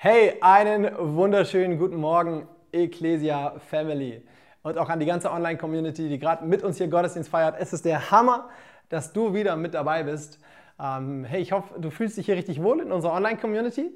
[0.00, 4.22] Hey, einen wunderschönen guten Morgen, Ecclesia Family.
[4.62, 7.56] Und auch an die ganze Online-Community, die gerade mit uns hier Gottesdienst feiert.
[7.58, 8.48] Es ist der Hammer,
[8.90, 10.38] dass du wieder mit dabei bist.
[10.78, 13.90] Ähm, hey, ich hoffe, du fühlst dich hier richtig wohl in unserer Online-Community.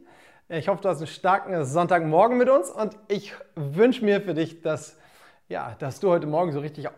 [0.49, 4.61] Ich hoffe, du hast einen starken Sonntagmorgen mit uns und ich wünsche mir für dich,
[4.61, 4.99] dass,
[5.53, 6.89] ja, dass du heute Morgen so richtig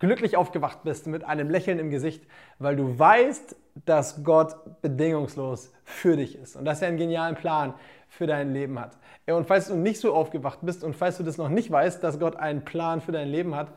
[0.00, 2.24] glücklich aufgewacht bist mit einem Lächeln im Gesicht,
[2.58, 3.54] weil du weißt,
[3.86, 7.74] dass Gott bedingungslos für dich ist und dass er einen genialen Plan
[8.08, 8.98] für dein Leben hat.
[9.26, 12.18] Und falls du nicht so aufgewacht bist und falls du das noch nicht weißt, dass
[12.18, 13.68] Gott einen Plan für dein Leben hat,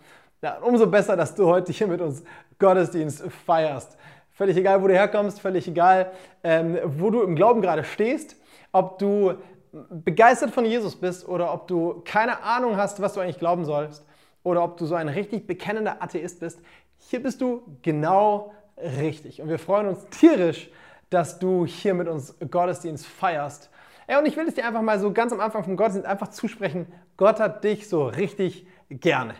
[0.41, 2.23] dann umso besser, dass du heute hier mit uns
[2.57, 3.95] Gottesdienst feierst.
[4.31, 6.11] Völlig egal, wo du herkommst, völlig egal,
[6.43, 8.35] ähm, wo du im Glauben gerade stehst,
[8.71, 9.35] ob du
[9.71, 14.03] begeistert von Jesus bist oder ob du keine Ahnung hast, was du eigentlich glauben sollst
[14.45, 16.59] oder ob du so ein richtig bekennender Atheist bist.
[16.97, 19.41] Hier bist du genau richtig.
[19.41, 20.69] Und wir freuen uns tierisch,
[21.09, 23.69] dass du hier mit uns Gottesdienst feierst
[24.07, 26.27] Ey, und ich will es dir einfach mal so ganz am Anfang vom Gottesdienst einfach
[26.27, 26.85] zusprechen.
[27.17, 29.33] Gott hat dich so richtig gerne.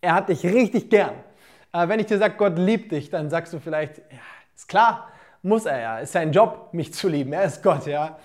[0.00, 1.14] Er hat dich richtig gern.
[1.72, 4.18] Äh, wenn ich dir sage, Gott liebt dich, dann sagst du vielleicht, ja,
[4.54, 5.10] ist klar,
[5.42, 5.98] muss er ja.
[6.00, 7.32] Ist sein Job, mich zu lieben.
[7.32, 8.18] Er ist Gott, ja.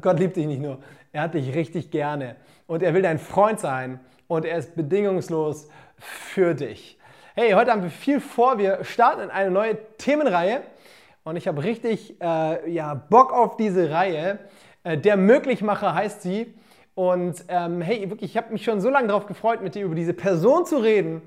[0.00, 0.78] Gott liebt dich nicht nur.
[1.12, 2.36] Er hat dich richtig gerne.
[2.66, 4.00] Und er will dein Freund sein.
[4.30, 7.00] Und er ist bedingungslos für dich.
[7.34, 8.58] Hey, heute haben wir viel vor.
[8.58, 10.62] Wir starten in eine neue Themenreihe.
[11.24, 14.38] Und ich habe richtig äh, ja, Bock auf diese Reihe.
[14.84, 16.54] Äh, der Möglichmacher heißt sie.
[16.94, 19.96] Und ähm, hey, wirklich, ich habe mich schon so lange darauf gefreut, mit dir über
[19.96, 21.22] diese Person zu reden,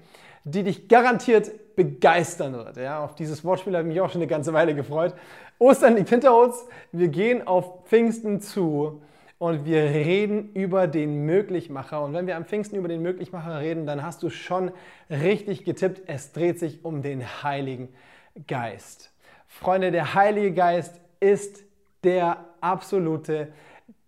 [0.45, 2.77] die dich garantiert begeistern wird.
[2.77, 5.13] Ja, auf dieses Wortspiel habe ich mich auch schon eine ganze Weile gefreut.
[5.59, 6.65] Ostern liegt hinter uns.
[6.93, 9.01] Wir gehen auf Pfingsten zu
[9.37, 12.03] und wir reden über den Möglichmacher.
[12.03, 14.71] Und wenn wir am Pfingsten über den Möglichmacher reden, dann hast du schon
[15.09, 16.03] richtig getippt.
[16.07, 17.89] Es dreht sich um den Heiligen
[18.47, 19.11] Geist.
[19.47, 21.63] Freunde, der Heilige Geist ist
[22.03, 23.53] der absolute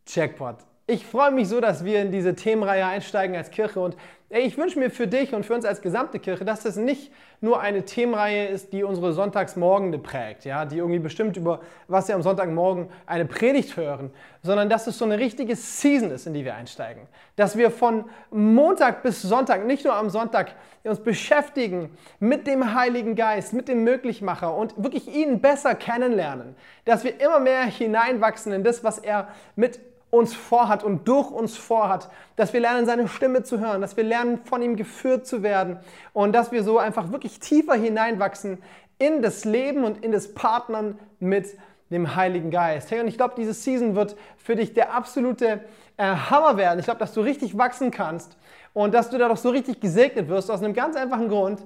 [0.08, 0.58] Jackpot.
[0.88, 3.98] Ich freue mich so, dass wir in diese Themenreihe einsteigen als Kirche und
[4.44, 7.62] ich wünsche mir für dich und für uns als gesamte Kirche, dass das nicht nur
[7.62, 12.22] eine Themenreihe ist, die unsere Sonntagsmorgende prägt, ja, die irgendwie bestimmt über was wir am
[12.22, 16.56] Sonntagmorgen eine Predigt hören, sondern dass es so eine richtige Season ist, in die wir
[16.56, 17.04] einsteigen.
[17.38, 23.16] Dass wir von Montag bis Sonntag, nicht nur am Sonntag, uns beschäftigen mit dem Heiligen
[23.16, 26.56] Geist, mit dem Möglichmacher und wirklich ihn besser kennenlernen.
[26.84, 29.80] Dass wir immer mehr hineinwachsen in das, was er mit
[30.10, 34.04] uns vorhat und durch uns vorhat, dass wir lernen, seine Stimme zu hören, dass wir
[34.04, 35.80] lernen, von ihm geführt zu werden
[36.14, 38.60] und dass wir so einfach wirklich tiefer hineinwachsen
[38.98, 41.58] in das Leben und in das Partnern mit
[41.90, 42.92] dem Heiligen Geist.
[42.92, 45.62] Hey, und ich glaube, diese Season wird für dich der absolute
[45.98, 46.80] äh, Hammer werden.
[46.80, 48.38] Ich glaube, dass du richtig wachsen kannst
[48.74, 51.64] und dass du dadurch so richtig gesegnet wirst, aus einem ganz einfachen Grund.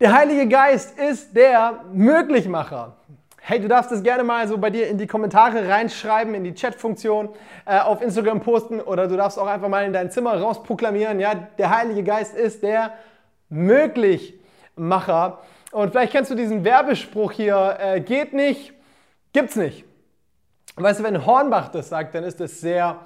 [0.00, 2.96] Der Heilige Geist ist der Möglichmacher.
[3.48, 6.52] Hey, du darfst es gerne mal so bei dir in die Kommentare reinschreiben, in die
[6.52, 7.28] Chatfunktion
[7.64, 11.20] äh, auf Instagram posten oder du darfst auch einfach mal in dein Zimmer rausproklamieren.
[11.20, 12.94] Ja, der Heilige Geist ist der
[13.48, 15.42] Möglichmacher.
[15.70, 18.72] Und vielleicht kennst du diesen Werbespruch hier, äh, geht nicht,
[19.32, 19.84] gibt's nicht.
[20.74, 22.98] Weißt du, wenn Hornbach das sagt, dann ist das sehr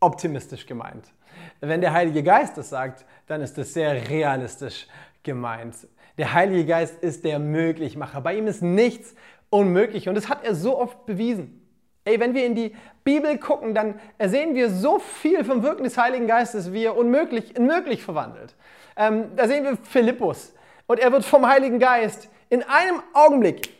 [0.00, 1.12] optimistisch gemeint.
[1.60, 4.86] Wenn der Heilige Geist das sagt, dann ist das sehr realistisch
[5.22, 5.74] gemeint.
[6.16, 8.20] Der Heilige Geist ist der Möglichmacher.
[8.20, 9.16] Bei ihm ist nichts
[9.54, 10.08] unmöglich.
[10.08, 11.60] Und das hat er so oft bewiesen.
[12.04, 15.96] Ey, wenn wir in die Bibel gucken, dann sehen wir so viel vom Wirken des
[15.96, 18.54] Heiligen Geistes, wie er unmöglich in möglich verwandelt.
[18.96, 20.52] Ähm, da sehen wir Philippus
[20.86, 23.70] und er wird vom Heiligen Geist in einem Augenblick,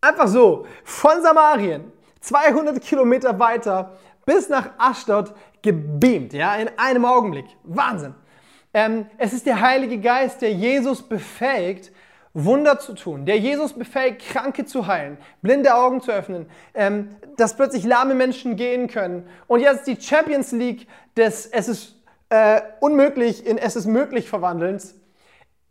[0.00, 3.96] einfach so, von Samarien, 200 Kilometer weiter
[4.26, 7.46] bis nach Ashdod gebeamt, ja, in einem Augenblick.
[7.62, 8.14] Wahnsinn.
[8.74, 11.92] Ähm, es ist der Heilige Geist, der Jesus befähigt,
[12.34, 17.56] Wunder zu tun, der Jesus befähigt, Kranke zu heilen, blinde Augen zu öffnen, ähm, dass
[17.56, 19.28] plötzlich lahme Menschen gehen können.
[19.46, 21.96] Und jetzt die Champions League des Es ist
[22.28, 24.94] äh, unmöglich in Es ist möglich Verwandelns.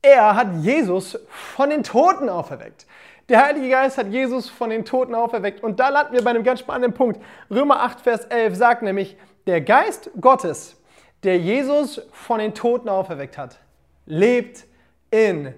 [0.01, 2.85] Er hat Jesus von den Toten auferweckt.
[3.29, 5.61] Der Heilige Geist hat Jesus von den Toten auferweckt.
[5.61, 7.21] Und da landen wir bei einem ganz spannenden Punkt.
[7.51, 10.77] Römer 8, Vers 11 sagt nämlich, der Geist Gottes,
[11.23, 13.59] der Jesus von den Toten auferweckt hat,
[14.05, 14.65] lebt
[15.11, 15.53] in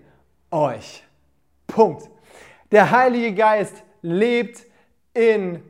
[0.51, 1.03] euch.
[1.67, 2.09] Punkt.
[2.71, 4.65] Der Heilige Geist lebt
[5.13, 5.61] in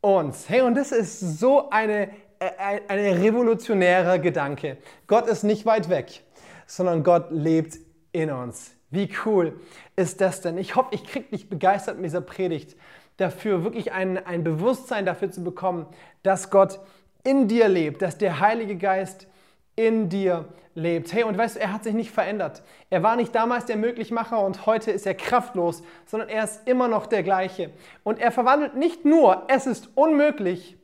[0.00, 0.48] uns.
[0.48, 4.76] Hey, und das ist so eine, äh, eine revolutionäre Gedanke.
[5.06, 6.22] Gott ist nicht weit weg,
[6.66, 7.78] sondern Gott lebt
[8.12, 8.72] in uns.
[8.90, 9.58] Wie cool
[9.96, 10.58] ist das denn?
[10.58, 12.76] Ich hoffe, ich kriege dich begeistert mit dieser Predigt
[13.16, 15.86] dafür, wirklich ein, ein Bewusstsein dafür zu bekommen,
[16.22, 16.80] dass Gott
[17.24, 19.26] in dir lebt, dass der Heilige Geist
[19.76, 21.12] in dir lebt.
[21.12, 22.62] Hey, und weißt du, er hat sich nicht verändert.
[22.90, 26.88] Er war nicht damals der Möglichmacher und heute ist er kraftlos, sondern er ist immer
[26.88, 27.70] noch der gleiche.
[28.02, 30.76] Und er verwandelt nicht nur, es ist unmöglich,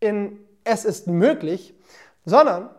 [0.00, 1.74] in es ist möglich,
[2.24, 2.70] sondern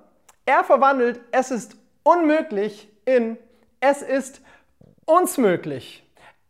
[0.46, 3.38] er verwandelt es ist unmöglich in
[3.80, 4.42] es ist
[5.06, 6.07] uns möglich.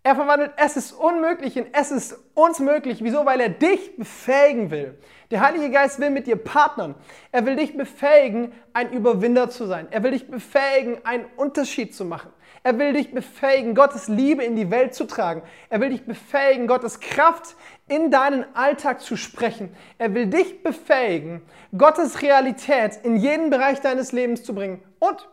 [0.08, 3.04] Er verwandelt es ist unmöglich in es ist uns möglich.
[3.04, 3.26] Wieso?
[3.26, 4.98] Weil er dich befähigen will.
[5.32, 6.96] Der Heilige Geist will mit dir partnern.
[7.34, 9.90] Er will dich befähigen, ein Überwinder zu sein.
[9.92, 12.32] Er will dich befähigen, einen Unterschied zu machen.
[12.64, 15.42] Er will dich befähigen, Gottes Liebe in die Welt zu tragen.
[15.70, 17.58] Er will dich befähigen, Gottes Kraft
[17.90, 19.76] in deinen Alltag zu sprechen.
[19.98, 21.42] Er will dich befähigen,
[21.78, 24.82] Gottes Realität in jeden Bereich deines Lebens zu bringen.
[25.00, 25.28] Und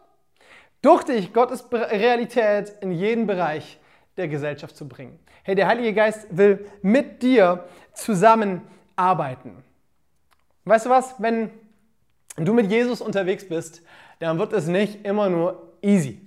[0.82, 3.78] durch dich Gottes Realität in jeden Bereich
[4.16, 5.18] der Gesellschaft zu bringen.
[5.42, 9.62] Hey, der Heilige Geist will mit dir zusammenarbeiten.
[10.64, 11.14] Weißt du was?
[11.18, 11.50] Wenn
[12.36, 13.82] du mit Jesus unterwegs bist,
[14.20, 16.20] dann wird es nicht immer nur easy.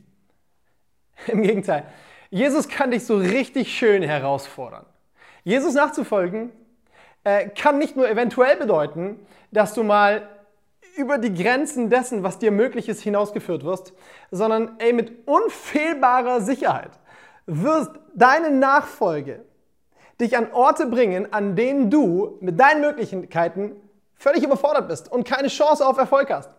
[1.27, 1.85] Im Gegenteil.
[2.29, 4.85] Jesus kann dich so richtig schön herausfordern.
[5.43, 6.51] Jesus nachzufolgen
[7.23, 9.19] äh, kann nicht nur eventuell bedeuten,
[9.51, 10.27] dass du mal
[10.97, 13.93] über die Grenzen dessen, was dir möglich ist, hinausgeführt wirst,
[14.31, 16.91] sondern ey, mit unfehlbarer Sicherheit
[17.47, 19.45] wirst deine Nachfolge
[20.19, 23.75] dich an Orte bringen, an denen du mit deinen Möglichkeiten
[24.15, 26.49] völlig überfordert bist und keine Chance auf Erfolg hast.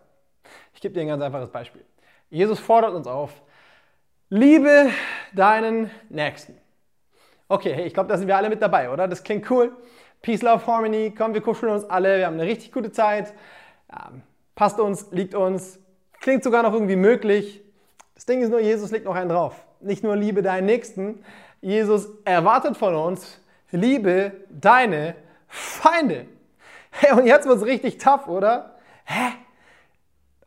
[0.73, 1.85] Ich gebe dir ein ganz einfaches Beispiel.
[2.29, 3.31] Jesus fordert uns auf,
[4.29, 4.89] liebe
[5.33, 6.57] deinen Nächsten.
[7.47, 9.07] Okay, hey, ich glaube, da sind wir alle mit dabei, oder?
[9.07, 9.75] Das klingt cool.
[10.21, 13.33] Peace, Love, Harmony, komm, wir kuscheln uns alle, wir haben eine richtig gute Zeit.
[13.91, 14.11] Ja,
[14.55, 15.79] passt uns, liegt uns,
[16.19, 17.63] klingt sogar noch irgendwie möglich.
[18.15, 19.65] Das Ding ist nur, Jesus legt noch einen drauf.
[19.81, 21.23] Nicht nur liebe deinen Nächsten,
[21.61, 23.39] Jesus erwartet von uns,
[23.71, 25.15] liebe deine
[25.47, 26.25] Feinde.
[26.91, 28.77] Hey, und jetzt wird es richtig tough, oder?
[29.05, 29.33] Hä?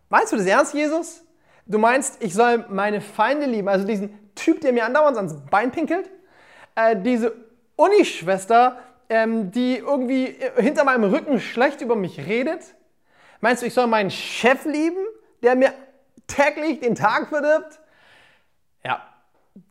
[0.09, 1.25] Meinst du das ernst, Jesus?
[1.67, 5.71] Du meinst, ich soll meine Feinde lieben, also diesen Typ, der mir andauernd ans Bein
[5.71, 6.11] pinkelt?
[6.75, 7.35] Äh, diese
[7.77, 8.79] Unischwester,
[9.09, 12.75] ähm, die irgendwie hinter meinem Rücken schlecht über mich redet?
[13.41, 15.05] Meinst du, ich soll meinen Chef lieben,
[15.43, 15.73] der mir
[16.27, 17.79] täglich den Tag verdirbt?
[18.85, 19.03] Ja,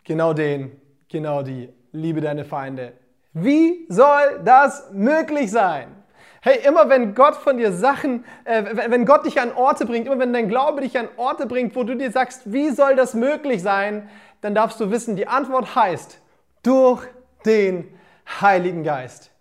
[0.03, 0.79] genau den,
[1.09, 1.69] genau die.
[1.91, 2.93] Liebe deine Feinde.
[3.33, 5.95] Wie soll das möglich sein?
[6.41, 10.17] Hey, immer wenn Gott von dir Sachen, äh, wenn Gott dich an Orte bringt, immer
[10.17, 13.61] wenn dein Glaube dich an Orte bringt, wo du dir sagst, wie soll das möglich
[13.61, 14.09] sein,
[14.41, 16.19] dann darfst du wissen, die Antwort heißt,
[16.63, 17.05] durch
[17.45, 17.93] den
[18.41, 19.31] Heiligen Geist.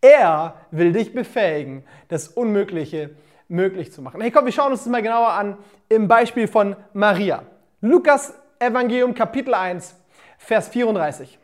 [0.00, 3.10] Er will dich befähigen, das Unmögliche
[3.48, 4.20] möglich zu machen.
[4.20, 5.58] Hey, komm, wir schauen uns das mal genauer an
[5.88, 7.42] im Beispiel von Maria.
[7.80, 9.94] Lukas Evangelium Kapitel 1,
[10.38, 11.38] Vers 34.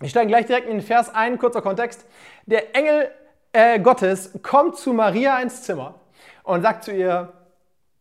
[0.00, 2.06] Wir steigen gleich direkt in den Vers ein, kurzer Kontext.
[2.46, 3.10] Der Engel
[3.52, 5.94] äh, Gottes kommt zu Maria ins Zimmer
[6.42, 7.32] und sagt zu ihr,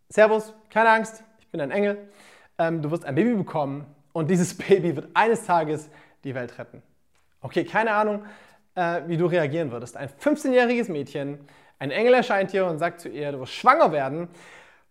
[0.10, 2.10] Servus, keine Angst, ich bin ein Engel,
[2.58, 5.90] ähm, du wirst ein Baby bekommen und dieses Baby wird eines Tages
[6.24, 6.82] die Welt retten.
[7.42, 8.26] Okay, keine Ahnung,
[8.76, 9.96] äh, wie du reagieren würdest.
[9.96, 11.40] Ein 15-jähriges Mädchen,
[11.80, 14.28] ein Engel erscheint dir und sagt zu ihr, du wirst schwanger werden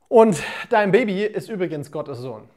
[0.08, 2.48] und dein Baby ist übrigens Gottes Sohn.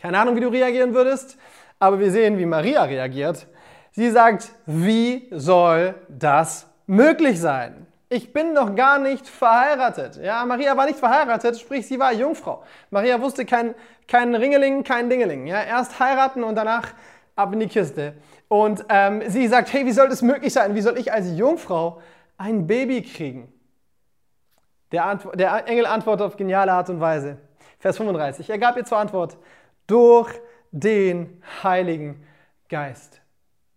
[0.00, 1.36] Keine Ahnung, wie du reagieren würdest,
[1.78, 3.46] aber wir sehen, wie Maria reagiert.
[3.92, 7.86] Sie sagt, wie soll das möglich sein.
[8.08, 10.16] Ich bin noch gar nicht verheiratet.
[10.16, 12.64] Ja, Maria war nicht verheiratet, sprich, sie war Jungfrau.
[12.90, 13.74] Maria wusste kein,
[14.08, 15.46] kein Ringeling, kein Dingeling.
[15.46, 16.88] Ja, erst heiraten und danach
[17.36, 18.14] ab in die Kiste.
[18.48, 20.74] Und ähm, sie sagt, hey, wie soll das möglich sein?
[20.74, 22.00] Wie soll ich als Jungfrau
[22.38, 23.52] ein Baby kriegen?
[24.92, 27.36] Der, der Engel antwortet auf geniale Art und Weise.
[27.78, 28.50] Vers 35.
[28.50, 29.36] Er gab ihr zur Antwort,
[29.90, 30.30] durch
[30.70, 32.22] den Heiligen
[32.68, 33.20] Geist.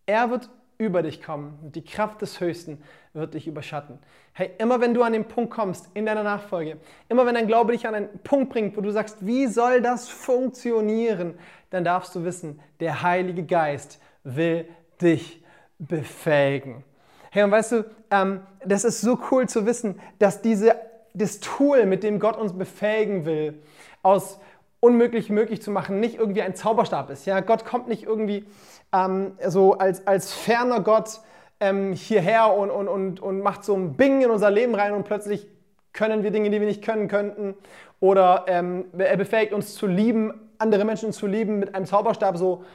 [0.05, 1.72] Er wird über dich kommen.
[1.74, 3.98] Die Kraft des Höchsten wird dich überschatten.
[4.34, 6.77] Hey, immer wenn du an den Punkt kommst in deiner Nachfolge,
[7.10, 10.08] immer wenn dein Glaube dich an einen Punkt bringt, wo du sagst, wie soll das
[10.10, 11.36] funktionieren,
[11.70, 14.67] dann darfst du wissen, der Heilige Geist will
[15.01, 15.43] dich
[15.79, 16.84] befähigen.
[17.32, 20.75] Hey, und weißt du, ähm, das ist so cool zu wissen, dass diese,
[21.15, 23.63] das Tool, mit dem Gott uns befähigen will,
[24.03, 24.39] aus
[24.84, 27.25] unmöglich möglich zu machen, nicht irgendwie ein Zauberstab ist.
[27.25, 28.46] Ja, Gott kommt nicht irgendwie
[28.92, 31.22] ähm, so als, als ferner Gott
[31.62, 35.06] ähm, hierher und, und, und, und macht so ein Bing in unser Leben rein und
[35.06, 35.48] plötzlich
[35.94, 37.56] können wir Dinge, die wir nicht können könnten.
[38.02, 42.66] Oder ähm, er befähigt uns zu lieben, andere Menschen zu lieben mit einem Zauberstab, so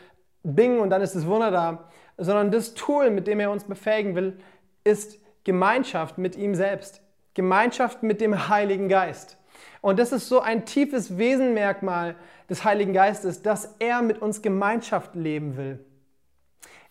[0.42, 1.90] Bing und dann ist das Wunder da.
[2.16, 4.38] Sondern das Tool, mit dem er uns befähigen will,
[4.82, 7.02] ist Gemeinschaft mit ihm selbst.
[7.34, 9.37] Gemeinschaft mit dem Heiligen Geist.
[9.80, 12.16] Und das ist so ein tiefes Wesenmerkmal
[12.48, 15.84] des Heiligen Geistes, dass er mit uns Gemeinschaft leben will.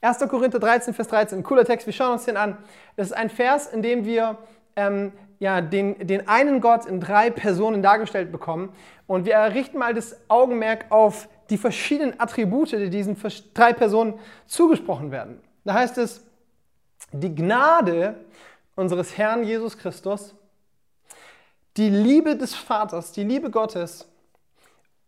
[0.02, 0.20] 1.
[0.30, 2.58] Korinther 13, Vers 13, cooler Text, wir schauen uns den an.
[2.96, 4.38] Das ist ein Vers, in dem wir
[4.76, 8.70] ähm, ja, den, den einen Gott in drei Personen dargestellt bekommen.
[9.08, 13.18] Und wir richten mal das Augenmerk auf die verschiedenen Attribute, die diesen
[13.54, 15.40] drei Personen zugesprochen werden.
[15.64, 16.22] Da heißt es,
[17.12, 18.16] die Gnade
[18.76, 20.36] unseres Herrn Jesus Christus
[21.78, 24.10] die Liebe des Vaters, die Liebe Gottes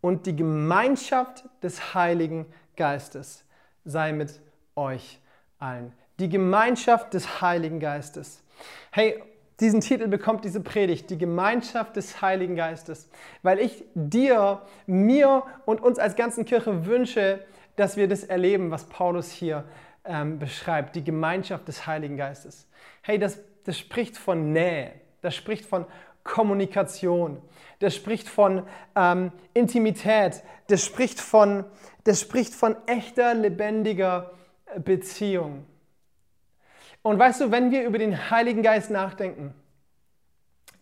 [0.01, 2.45] und die Gemeinschaft des Heiligen
[2.75, 3.43] Geistes
[3.85, 4.39] sei mit
[4.75, 5.19] euch
[5.57, 5.93] allen.
[6.19, 8.43] Die Gemeinschaft des Heiligen Geistes.
[8.91, 9.21] Hey,
[9.59, 13.09] diesen Titel bekommt diese Predigt, die Gemeinschaft des Heiligen Geistes,
[13.41, 17.43] weil ich dir, mir und uns als ganzen Kirche wünsche,
[17.75, 19.65] dass wir das erleben, was Paulus hier
[20.05, 22.67] ähm, beschreibt, die Gemeinschaft des Heiligen Geistes.
[23.01, 25.85] Hey, das, das spricht von Nähe, das spricht von
[26.29, 27.41] Kommunikation,
[27.79, 28.63] das spricht von
[28.95, 31.65] ähm, Intimität, das spricht von,
[32.05, 34.31] das spricht von echter, lebendiger
[34.77, 35.65] Beziehung.
[37.01, 39.53] Und weißt du, wenn wir über den Heiligen Geist nachdenken,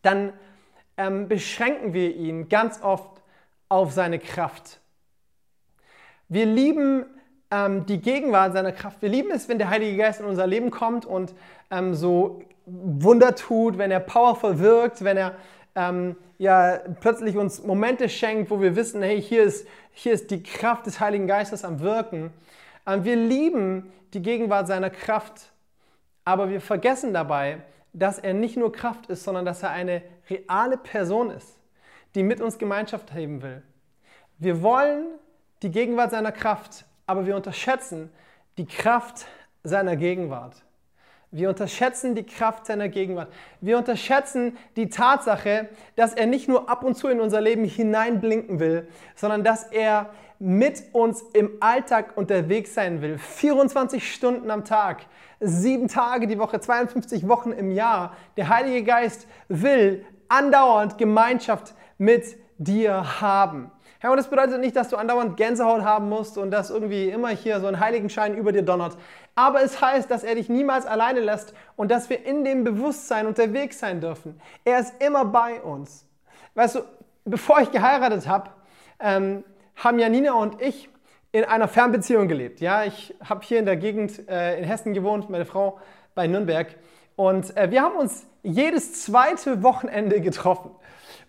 [0.02, 0.34] dann
[0.98, 3.22] ähm, beschränken wir ihn ganz oft
[3.70, 4.80] auf seine Kraft.
[6.28, 7.06] Wir lieben
[7.52, 9.02] ähm, die Gegenwart seiner Kraft.
[9.02, 11.34] Wir lieben es, wenn der Heilige Geist in unser Leben kommt und
[11.72, 15.36] ähm, so Wunder tut, wenn er powerful wirkt, wenn er
[15.76, 20.44] ähm, ja, plötzlich uns Momente schenkt, wo wir wissen, hey, hier ist, hier ist die
[20.44, 22.32] Kraft des Heiligen Geistes am Wirken.
[22.86, 25.54] Ähm, wir lieben die Gegenwart seiner Kraft,
[26.26, 27.62] aber wir vergessen dabei,
[27.94, 31.58] dass er nicht nur Kraft ist, sondern dass er eine reale Person ist,
[32.16, 33.64] die mit uns Gemeinschaft heben will.
[34.40, 35.06] Wir wollen
[35.62, 38.12] die Gegenwart seiner Kraft, aber wir unterschätzen
[38.58, 39.26] die Kraft
[39.64, 40.64] seiner Gegenwart.
[41.32, 43.32] Wir unterschätzen die Kraft seiner Gegenwart.
[43.60, 45.68] Wir unterschätzen die Tatsache,
[45.98, 50.10] dass er nicht nur ab und zu in unser Leben hineinblinken will, sondern dass er
[50.40, 53.18] mit uns im Alltag unterwegs sein will.
[53.18, 55.06] 24 Stunden am Tag,
[55.42, 58.16] sieben Tage die Woche, 52 Wochen im Jahr.
[58.38, 63.72] Der Heilige Geist will andauernd Gemeinschaft mit dir haben.
[64.04, 67.30] Ja, und das bedeutet nicht, dass du andauernd Gänsehaut haben musst und dass irgendwie immer
[67.30, 68.96] hier so ein Heiligenschein über dir donnert.
[69.36, 73.26] Aber es heißt, dass er dich niemals alleine lässt und dass wir in dem Bewusstsein
[73.26, 74.40] unterwegs sein dürfen.
[74.66, 76.06] Er ist immer bei uns.
[76.54, 76.80] Weißt du,
[77.26, 78.52] bevor ich geheiratet habe,
[79.00, 79.44] ähm,
[79.76, 80.90] haben Janina und ich
[81.32, 82.62] in einer Fernbeziehung gelebt.
[82.62, 85.80] Ja, ich habe hier in der Gegend äh, in Hessen gewohnt, meine Frau
[86.16, 86.76] bei Nürnberg.
[87.16, 90.72] Und äh, wir haben uns jedes zweite Wochenende getroffen.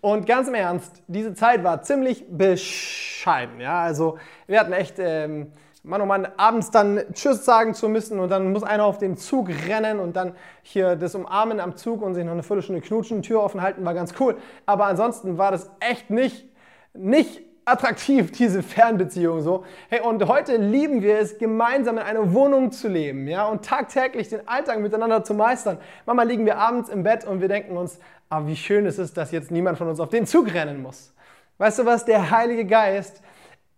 [0.01, 3.59] Und ganz im Ernst, diese Zeit war ziemlich bescheiden.
[3.59, 3.81] Ja?
[3.81, 5.51] Also wir hatten echt, ähm,
[5.83, 9.17] Mann oh Mann, abends dann Tschüss sagen zu müssen und dann muss einer auf den
[9.17, 13.21] Zug rennen und dann hier das Umarmen am Zug und sich noch eine Viertelstunde knutschen,
[13.21, 14.37] Tür offen halten, war ganz cool.
[14.65, 16.47] Aber ansonsten war das echt nicht,
[16.93, 19.65] nicht attraktiv, diese Fernbeziehung so.
[19.89, 24.29] Hey, und heute lieben wir es, gemeinsam in einer Wohnung zu leben, ja, und tagtäglich
[24.29, 25.77] den Alltag miteinander zu meistern.
[26.05, 27.99] Manchmal liegen wir abends im Bett und wir denken uns,
[28.29, 31.13] ah, wie schön es ist, dass jetzt niemand von uns auf den Zug rennen muss.
[31.57, 32.05] Weißt du was?
[32.05, 33.21] Der Heilige Geist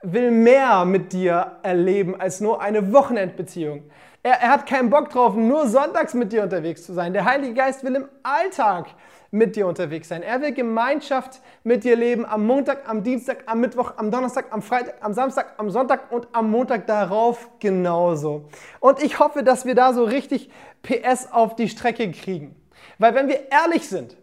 [0.01, 3.83] will mehr mit dir erleben als nur eine Wochenendbeziehung.
[4.23, 7.13] Er, er hat keinen Bock drauf, nur sonntags mit dir unterwegs zu sein.
[7.13, 8.87] Der Heilige Geist will im Alltag
[9.31, 10.21] mit dir unterwegs sein.
[10.21, 14.61] Er will Gemeinschaft mit dir leben am Montag, am Dienstag, am Mittwoch, am Donnerstag, am
[14.61, 18.49] Freitag, am Samstag, am Sonntag und am Montag darauf genauso.
[18.79, 20.51] Und ich hoffe, dass wir da so richtig
[20.83, 22.55] PS auf die Strecke kriegen.
[22.99, 24.17] Weil wenn wir ehrlich sind,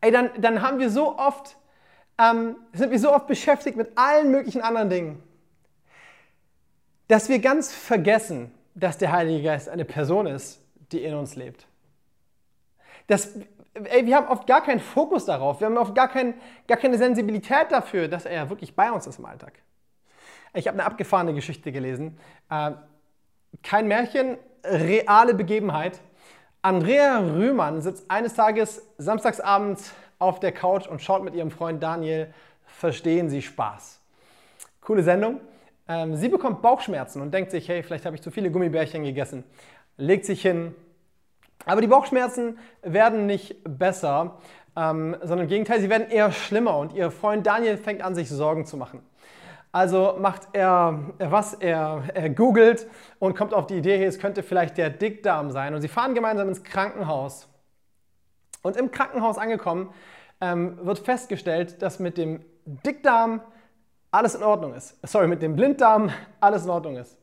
[0.00, 1.56] ey, dann, dann haben wir so oft,
[2.18, 5.22] ähm, sind wir so oft beschäftigt mit allen möglichen anderen Dingen,
[7.08, 10.60] dass wir ganz vergessen, dass der Heilige Geist eine Person ist,
[10.92, 11.66] die in uns lebt.
[13.06, 13.36] Das,
[13.74, 16.34] ey, wir haben oft gar keinen Fokus darauf, wir haben oft gar, kein,
[16.66, 19.54] gar keine Sensibilität dafür, dass er wirklich bei uns ist im Alltag.
[20.54, 22.18] Ich habe eine abgefahrene Geschichte gelesen.
[22.50, 22.72] Äh,
[23.62, 26.00] kein Märchen, reale Begebenheit.
[26.60, 32.32] Andrea Rühmann sitzt eines Tages samstagsabends auf der Couch und schaut mit ihrem Freund Daniel
[32.64, 34.00] Verstehen Sie Spaß.
[34.80, 35.40] Coole Sendung.
[35.92, 39.44] Ähm, sie bekommt Bauchschmerzen und denkt sich, hey, vielleicht habe ich zu viele Gummibärchen gegessen.
[39.98, 40.74] Legt sich hin,
[41.66, 44.38] aber die Bauchschmerzen werden nicht besser,
[44.74, 48.30] ähm, sondern im Gegenteil, sie werden eher schlimmer und ihr Freund Daniel fängt an, sich
[48.30, 49.02] Sorgen zu machen.
[49.70, 52.86] Also macht er was, er, er googelt
[53.18, 55.74] und kommt auf die Idee, es könnte vielleicht der Dickdarm sein.
[55.74, 57.48] Und sie fahren gemeinsam ins Krankenhaus.
[58.62, 59.92] Und im Krankenhaus angekommen,
[60.40, 63.42] ähm, wird festgestellt, dass mit dem Dickdarm
[64.12, 64.96] alles in Ordnung ist.
[65.04, 67.16] Sorry, mit dem Blinddarm alles in Ordnung ist.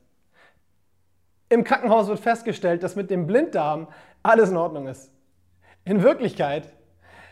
[1.47, 3.87] Im Krankenhaus wird festgestellt, dass mit dem Blinddarm
[4.21, 5.11] alles in Ordnung ist.
[5.85, 6.73] In Wirklichkeit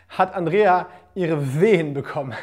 [0.09, 2.33] hat Andrea ihre Wehen bekommen.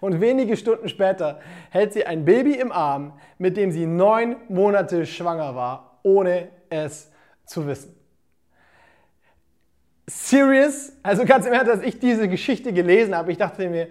[0.00, 1.40] Und wenige Stunden später
[1.70, 7.10] hält sie ein Baby im Arm, mit dem sie neun Monate schwanger war, ohne es
[7.44, 7.94] zu wissen.
[10.06, 10.92] Serious?
[11.02, 13.88] Also ganz im Ernst, als ich diese Geschichte gelesen habe, ich dachte mir,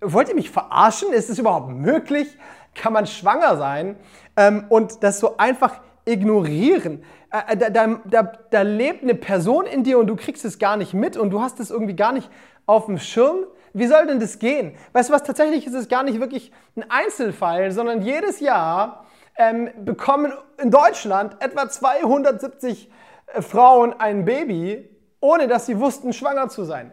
[0.00, 1.12] wollt ihr mich verarschen?
[1.12, 2.38] Ist es überhaupt möglich?
[2.74, 3.96] Kann man schwanger sein
[4.36, 7.02] ähm, und das so einfach ignorieren.
[7.30, 10.76] Äh, da, da, da, da lebt eine Person in dir und du kriegst es gar
[10.76, 12.30] nicht mit und du hast es irgendwie gar nicht
[12.66, 13.44] auf dem Schirm.
[13.72, 14.74] Wie soll denn das gehen?
[14.92, 19.70] Weißt du was, tatsächlich ist es gar nicht wirklich ein Einzelfall, sondern jedes Jahr ähm,
[19.84, 22.90] bekommen in Deutschland etwa 270
[23.26, 24.88] äh, Frauen ein Baby,
[25.20, 26.92] ohne dass sie wussten, schwanger zu sein.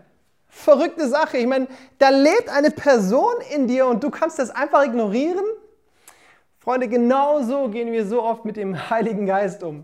[0.56, 1.40] Verrückte Sache.
[1.40, 1.68] Ich meine,
[1.98, 5.44] da lebt eine Person in dir und du kannst das einfach ignorieren.
[6.60, 9.84] Freunde, genau so gehen wir so oft mit dem Heiligen Geist um.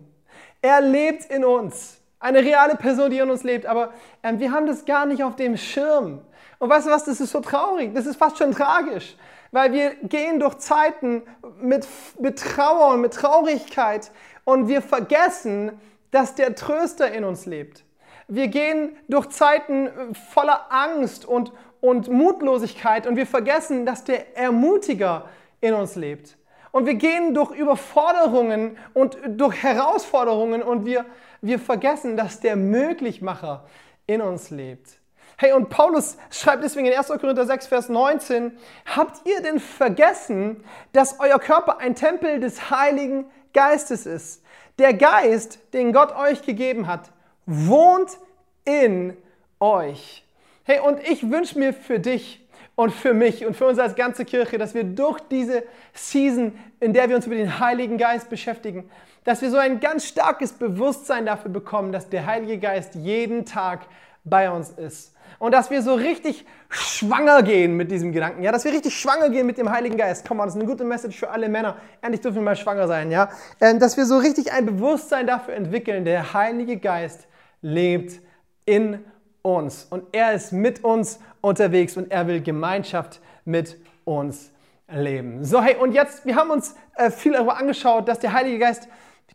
[0.61, 1.97] Er lebt in uns.
[2.19, 5.35] Eine reale Person, die in uns lebt, aber ähm, wir haben das gar nicht auf
[5.35, 6.21] dem Schirm.
[6.59, 9.17] Und weißt du was, das ist so traurig, das ist fast schon tragisch,
[9.51, 11.23] weil wir gehen durch Zeiten
[11.59, 11.87] mit,
[12.19, 14.11] mit Trauer und mit Traurigkeit
[14.43, 15.79] und wir vergessen,
[16.11, 17.83] dass der Tröster in uns lebt.
[18.31, 25.27] Wir gehen durch Zeiten voller Angst und, und Mutlosigkeit und wir vergessen, dass der Ermutiger
[25.61, 26.37] in uns lebt.
[26.71, 31.05] Und wir gehen durch Überforderungen und durch Herausforderungen und wir,
[31.41, 33.65] wir vergessen, dass der Möglichmacher
[34.05, 34.99] in uns lebt.
[35.35, 37.07] Hey, und Paulus schreibt deswegen in 1.
[37.07, 38.55] Korinther 6, Vers 19,
[38.95, 44.43] habt ihr denn vergessen, dass euer Körper ein Tempel des Heiligen Geistes ist?
[44.77, 47.11] Der Geist, den Gott euch gegeben hat,
[47.49, 48.17] wohnt
[48.63, 49.17] in
[49.59, 50.23] euch.
[50.63, 54.23] Hey, und ich wünsche mir für dich und für mich und für uns als ganze
[54.23, 55.63] Kirche, dass wir durch diese
[55.93, 58.89] Season, in der wir uns über den Heiligen Geist beschäftigen,
[59.23, 63.81] dass wir so ein ganz starkes Bewusstsein dafür bekommen, dass der Heilige Geist jeden Tag
[64.23, 65.15] bei uns ist.
[65.39, 69.29] Und dass wir so richtig schwanger gehen mit diesem Gedanken, ja, dass wir richtig schwanger
[69.29, 70.25] gehen mit dem Heiligen Geist.
[70.27, 71.77] Komm das ist eine gute Message für alle Männer.
[72.01, 73.29] Endlich dürfen wir mal schwanger sein, ja.
[73.59, 77.28] Ähm, dass wir so richtig ein Bewusstsein dafür entwickeln, der Heilige Geist
[77.61, 78.21] lebt
[78.65, 78.99] in
[79.41, 84.51] uns und er ist mit uns unterwegs und er will Gemeinschaft mit uns
[84.91, 85.43] leben.
[85.45, 88.87] So, hey, und jetzt, wir haben uns äh, viel darüber angeschaut, dass der Heilige Geist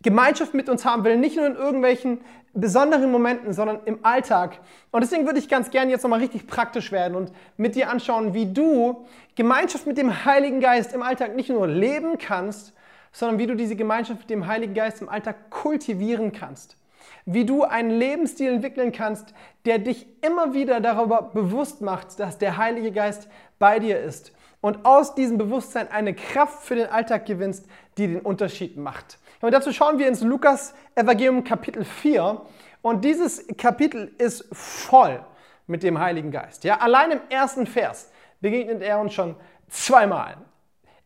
[0.03, 2.21] Gemeinschaft mit uns haben will, nicht nur in irgendwelchen
[2.53, 4.61] besonderen Momenten, sondern im Alltag.
[4.91, 8.35] Und deswegen würde ich ganz gerne jetzt nochmal richtig praktisch werden und mit dir anschauen,
[8.35, 12.75] wie du Gemeinschaft mit dem Heiligen Geist im Alltag nicht nur leben kannst,
[13.13, 16.77] sondern wie du diese Gemeinschaft mit dem Heiligen Geist im Alltag kultivieren kannst
[17.27, 19.35] wie du einen Lebensstil entwickeln kannst,
[19.65, 24.85] der dich immer wieder darüber bewusst macht, dass der Heilige Geist bei dir ist und
[24.85, 29.19] aus diesem Bewusstsein eine Kraft für den Alltag gewinnst, die den Unterschied macht.
[29.41, 32.43] Und dazu schauen wir ins Lukas Evangelium Kapitel 4
[32.83, 35.25] und dieses Kapitel ist voll
[35.67, 36.65] mit dem Heiligen Geist.
[36.65, 38.11] Ja, allein im ersten Vers
[38.41, 39.37] begegnet er uns schon
[39.69, 40.37] zweimal.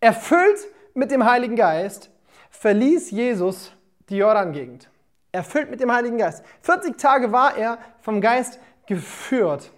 [0.00, 0.58] Erfüllt
[0.94, 2.10] mit dem Heiligen Geist
[2.50, 3.72] verließ Jesus
[4.08, 4.88] die Jordan-Gegend
[5.38, 6.44] erfüllt mit dem Heiligen Geist.
[6.62, 9.70] 40 Tage war er vom Geist geführt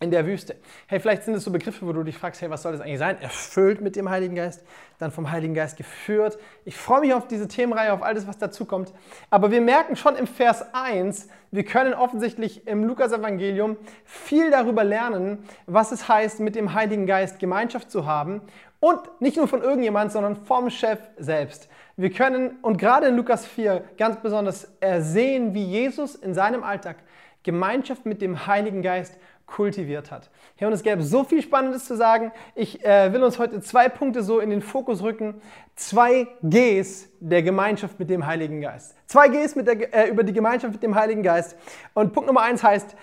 [0.00, 0.56] in der Wüste.
[0.88, 2.98] Hey, vielleicht sind es so Begriffe, wo du dich fragst, hey, was soll das eigentlich
[2.98, 3.20] sein?
[3.20, 4.64] Erfüllt mit dem Heiligen Geist,
[4.98, 6.38] dann vom Heiligen Geist geführt.
[6.64, 8.92] Ich freue mich auf diese Themenreihe, auf alles, was dazu kommt.
[9.30, 15.44] Aber wir merken schon im Vers 1, wir können offensichtlich im Lukas-Evangelium viel darüber lernen,
[15.66, 18.42] was es heißt, mit dem Heiligen Geist Gemeinschaft zu haben.
[18.80, 21.68] Und nicht nur von irgendjemand, sondern vom Chef selbst.
[22.02, 26.96] Wir können, und gerade in Lukas 4 ganz besonders, ersehen, wie Jesus in seinem Alltag
[27.44, 30.28] Gemeinschaft mit dem Heiligen Geist kultiviert hat.
[30.58, 32.32] Ja, und es gäbe so viel Spannendes zu sagen.
[32.56, 35.40] Ich äh, will uns heute zwei Punkte so in den Fokus rücken.
[35.76, 38.96] Zwei Gs der Gemeinschaft mit dem Heiligen Geist.
[39.06, 41.56] Zwei Gs mit der, äh, über die Gemeinschaft mit dem Heiligen Geist.
[41.94, 42.96] Und Punkt Nummer eins heißt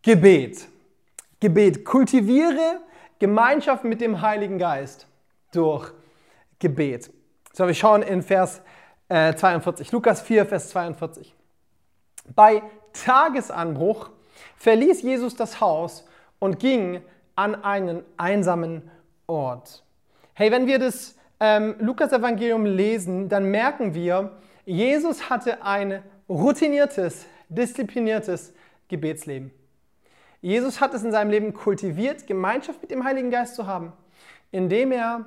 [0.00, 0.66] Gebet.
[1.40, 1.84] Gebet.
[1.84, 2.80] Kultiviere
[3.18, 5.06] Gemeinschaft mit dem Heiligen Geist
[5.52, 5.92] durch
[6.58, 7.10] Gebet.
[7.52, 8.62] So, wir schauen in Vers
[9.08, 11.34] äh, 42, Lukas 4, Vers 42.
[12.34, 14.10] Bei Tagesanbruch
[14.56, 16.06] verließ Jesus das Haus
[16.38, 17.02] und ging
[17.34, 18.88] an einen einsamen
[19.26, 19.82] Ort.
[20.34, 28.52] Hey, wenn wir das ähm, Lukas-Evangelium lesen, dann merken wir, Jesus hatte ein routiniertes, diszipliniertes
[28.88, 29.50] Gebetsleben.
[30.40, 33.92] Jesus hat es in seinem Leben kultiviert, Gemeinschaft mit dem Heiligen Geist zu haben,
[34.52, 35.26] indem er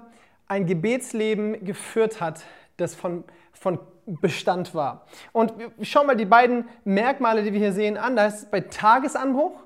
[0.53, 2.45] ein Gebetsleben geführt hat,
[2.77, 5.07] das von, von Bestand war.
[5.31, 8.15] Und schau mal die beiden Merkmale, die wir hier sehen, an.
[8.15, 9.63] Da ist bei Tagesanbruch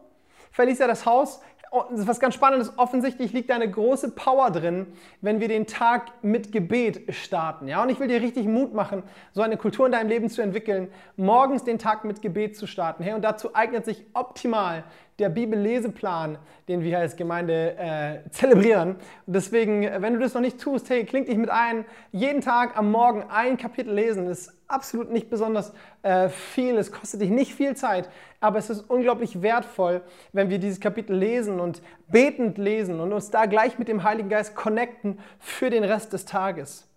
[0.52, 1.42] verließ er das Haus.
[1.70, 2.72] Oh, was ganz Spannendes.
[2.78, 4.88] Offensichtlich liegt da eine große Power drin,
[5.22, 7.68] wenn wir den Tag mit Gebet starten.
[7.68, 7.84] Ja?
[7.84, 9.04] Und ich will dir richtig Mut machen,
[9.34, 13.04] so eine Kultur in deinem Leben zu entwickeln, morgens den Tag mit Gebet zu starten.
[13.04, 14.86] Hey, und dazu eignet sich optimal
[15.20, 18.96] der Bibelleseplan, den wir als Gemeinde äh, zelebrieren.
[19.26, 21.86] Und deswegen, wenn du das noch nicht tust, hey, kling dich mit ein.
[22.12, 26.78] Jeden Tag am Morgen ein Kapitel lesen ist absolut nicht besonders äh, viel.
[26.78, 30.02] Es kostet dich nicht viel Zeit, aber es ist unglaublich wertvoll,
[30.34, 34.30] wenn wir dieses Kapitel lesen und betend lesen und uns da gleich mit dem Heiligen
[34.30, 36.88] Geist connecten für den Rest des Tages.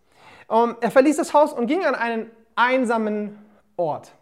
[0.48, 3.38] Um, er verließ das Haus und ging an einen einsamen
[3.76, 4.12] Ort.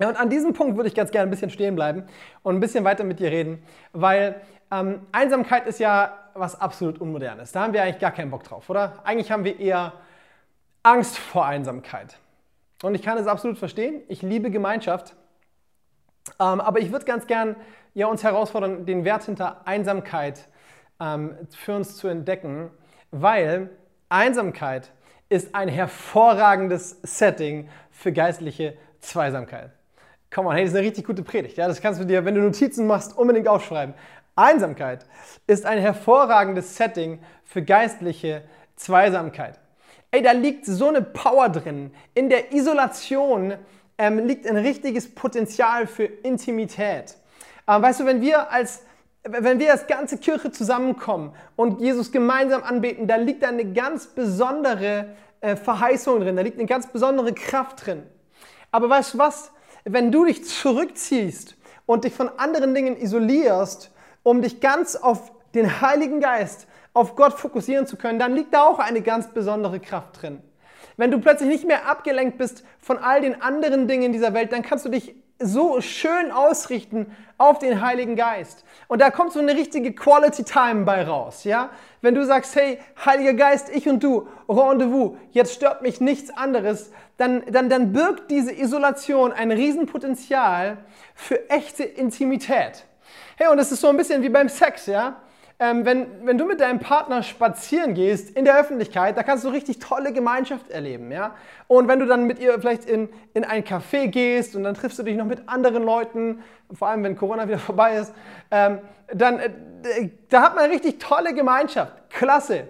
[0.00, 2.04] Ja, und an diesem Punkt würde ich ganz gerne ein bisschen stehen bleiben
[2.42, 4.40] und ein bisschen weiter mit dir reden, weil
[4.70, 7.52] ähm, Einsamkeit ist ja was absolut Unmodernes.
[7.52, 9.00] Da haben wir eigentlich gar keinen Bock drauf, oder?
[9.04, 9.92] Eigentlich haben wir eher
[10.82, 12.16] Angst vor Einsamkeit.
[12.82, 14.02] Und ich kann es absolut verstehen.
[14.08, 15.16] Ich liebe Gemeinschaft.
[16.38, 17.56] Ähm, aber ich würde ganz gern
[17.94, 20.48] ja, uns herausfordern, den Wert hinter Einsamkeit
[21.00, 22.70] ähm, für uns zu entdecken,
[23.10, 23.70] weil
[24.08, 24.92] Einsamkeit
[25.28, 29.72] ist ein hervorragendes Setting für geistliche Zweisamkeit.
[30.30, 31.56] Komm on, hey, das ist eine richtig gute Predigt.
[31.56, 31.68] Ja?
[31.68, 33.94] Das kannst du dir, wenn du Notizen machst, unbedingt aufschreiben.
[34.36, 35.04] Einsamkeit
[35.46, 38.42] ist ein hervorragendes Setting für geistliche
[38.76, 39.58] Zweisamkeit.
[40.10, 41.92] Ey, da liegt so eine Power drin.
[42.14, 43.54] In der Isolation
[43.98, 47.16] ähm, liegt ein richtiges Potenzial für Intimität.
[47.66, 48.82] Ähm, weißt du, wenn wir als
[49.24, 55.16] wenn wir als ganze Kirche zusammenkommen und Jesus gemeinsam anbeten, da liegt eine ganz besondere
[55.40, 58.04] äh, Verheißung drin, da liegt eine ganz besondere Kraft drin.
[58.70, 59.50] Aber weißt du was?
[59.84, 63.90] Wenn du dich zurückziehst und dich von anderen Dingen isolierst,
[64.22, 66.67] um dich ganz auf den Heiligen Geist,
[66.98, 70.42] auf Gott fokussieren zu können, dann liegt da auch eine ganz besondere Kraft drin.
[70.96, 74.62] Wenn du plötzlich nicht mehr abgelenkt bist von all den anderen Dingen dieser Welt, dann
[74.62, 78.64] kannst du dich so schön ausrichten auf den Heiligen Geist.
[78.88, 81.70] Und da kommt so eine richtige Quality Time bei raus, ja?
[82.00, 86.90] Wenn du sagst, hey, Heiliger Geist, ich und du, Rendezvous, jetzt stört mich nichts anderes,
[87.16, 90.78] dann, dann, dann birgt diese Isolation ein Riesenpotenzial
[91.14, 92.84] für echte Intimität.
[93.36, 95.20] Hey, und das ist so ein bisschen wie beim Sex, ja?
[95.60, 99.48] Ähm, wenn, wenn du mit deinem Partner spazieren gehst in der Öffentlichkeit, da kannst du
[99.48, 101.10] richtig tolle Gemeinschaft erleben.
[101.10, 101.34] Ja?
[101.66, 105.00] Und wenn du dann mit ihr vielleicht in, in ein Café gehst und dann triffst
[105.00, 108.14] du dich noch mit anderen Leuten, vor allem wenn Corona wieder vorbei ist,
[108.52, 108.78] ähm,
[109.12, 109.50] dann äh,
[110.28, 112.10] da hat man richtig tolle Gemeinschaft.
[112.10, 112.68] Klasse.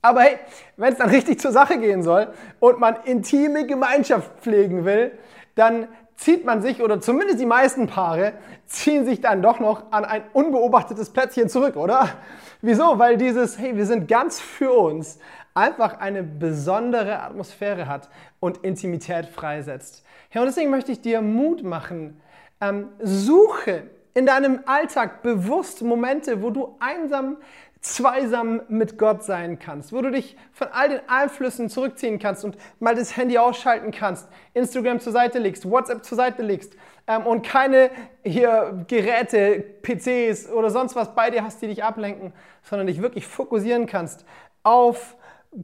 [0.00, 0.38] Aber hey,
[0.76, 2.28] wenn es dann richtig zur Sache gehen soll
[2.60, 5.12] und man intime Gemeinschaft pflegen will,
[5.56, 8.34] dann zieht man sich, oder zumindest die meisten Paare,
[8.66, 12.08] ziehen sich dann doch noch an ein unbeobachtetes Plätzchen zurück, oder?
[12.60, 12.98] Wieso?
[12.98, 15.20] Weil dieses, hey, wir sind ganz für uns,
[15.54, 20.04] einfach eine besondere Atmosphäre hat und Intimität freisetzt.
[20.32, 22.20] Ja, und deswegen möchte ich dir Mut machen.
[22.60, 27.36] Ähm, suche in deinem Alltag bewusst Momente, wo du einsam
[27.80, 32.56] zweisam mit Gott sein kannst, wo du dich von all den Einflüssen zurückziehen kannst und
[32.80, 36.74] mal das Handy ausschalten kannst, Instagram zur Seite legst, WhatsApp zur Seite legst
[37.06, 37.90] ähm, und keine
[38.24, 43.26] hier Geräte, PCs oder sonst was bei dir hast, die dich ablenken, sondern dich wirklich
[43.26, 44.24] fokussieren kannst
[44.62, 45.16] auf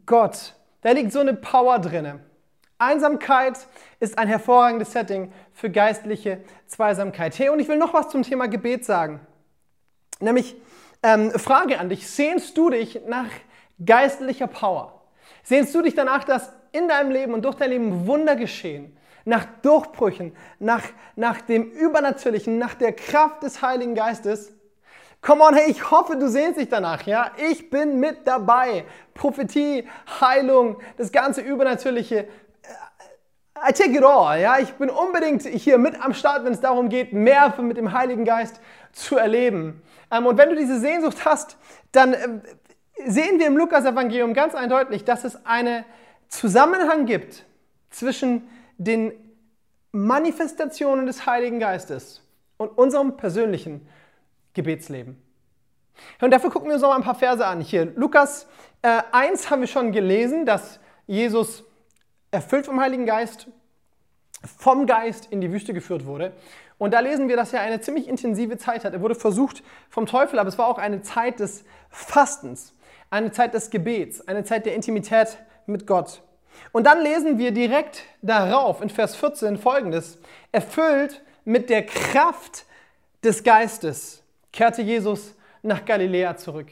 [0.07, 0.55] Gott.
[0.83, 2.21] Da liegt so eine Power drinne.
[2.79, 3.59] Einsamkeit
[4.01, 7.39] ist ein hervorragendes Setting für geistliche Zweisamkeit.
[7.39, 9.21] Hey, und ich will noch was zum Thema Gebet sagen.
[10.21, 10.57] Nämlich,
[11.05, 13.29] ähm, Frage an dich, sehnst du dich nach
[13.85, 15.03] geistlicher Power?
[15.45, 18.97] Sehnst du dich danach, dass in deinem Leben und durch dein Leben Wunder geschehen?
[19.27, 20.83] Nach Durchbrüchen, nach,
[21.15, 24.53] nach dem Übernatürlichen, nach der Kraft des Heiligen Geistes?
[25.21, 27.31] Come on, hey, ich hoffe, du sehnst dich danach, ja?
[27.51, 28.85] Ich bin mit dabei.
[29.15, 29.89] Prophetie,
[30.21, 32.29] Heilung, das ganze Übernatürliche.
[33.57, 34.59] I take it all, ja?
[34.59, 38.25] Ich bin unbedingt hier mit am Start, wenn es darum geht, mehr mit dem Heiligen
[38.25, 38.61] Geist
[38.95, 39.83] zu erleben.
[40.11, 41.57] Ähm, und wenn du diese Sehnsucht hast,
[41.93, 42.43] dann ähm,
[43.07, 45.85] sehen wir im Lukas-Evangelium ganz eindeutig, dass es einen
[46.29, 47.45] Zusammenhang gibt
[47.91, 49.13] zwischen den
[49.93, 52.23] Manifestationen des Heiligen Geistes
[52.57, 53.87] und unserem persönlichen
[54.53, 55.21] Gebetsleben.
[56.21, 57.61] Und dafür gucken wir uns noch mal ein paar Verse an.
[57.61, 58.47] Hier, Lukas
[58.83, 61.65] äh, 1 haben wir schon gelesen, dass Jesus
[62.31, 63.47] erfüllt vom Heiligen Geist,
[64.59, 66.33] vom Geist in die Wüste geführt wurde.
[66.79, 68.93] Und da lesen wir, dass er eine ziemlich intensive Zeit hat.
[68.93, 72.75] Er wurde versucht vom Teufel, aber es war auch eine Zeit des Fastens,
[73.11, 76.23] eine Zeit des Gebets, eine Zeit der Intimität mit Gott.
[76.73, 80.19] Und dann lesen wir direkt darauf in Vers 14 folgendes.
[80.53, 82.65] Erfüllt mit der Kraft
[83.23, 86.69] des Geistes kehrte Jesus nach Galiläa zurück.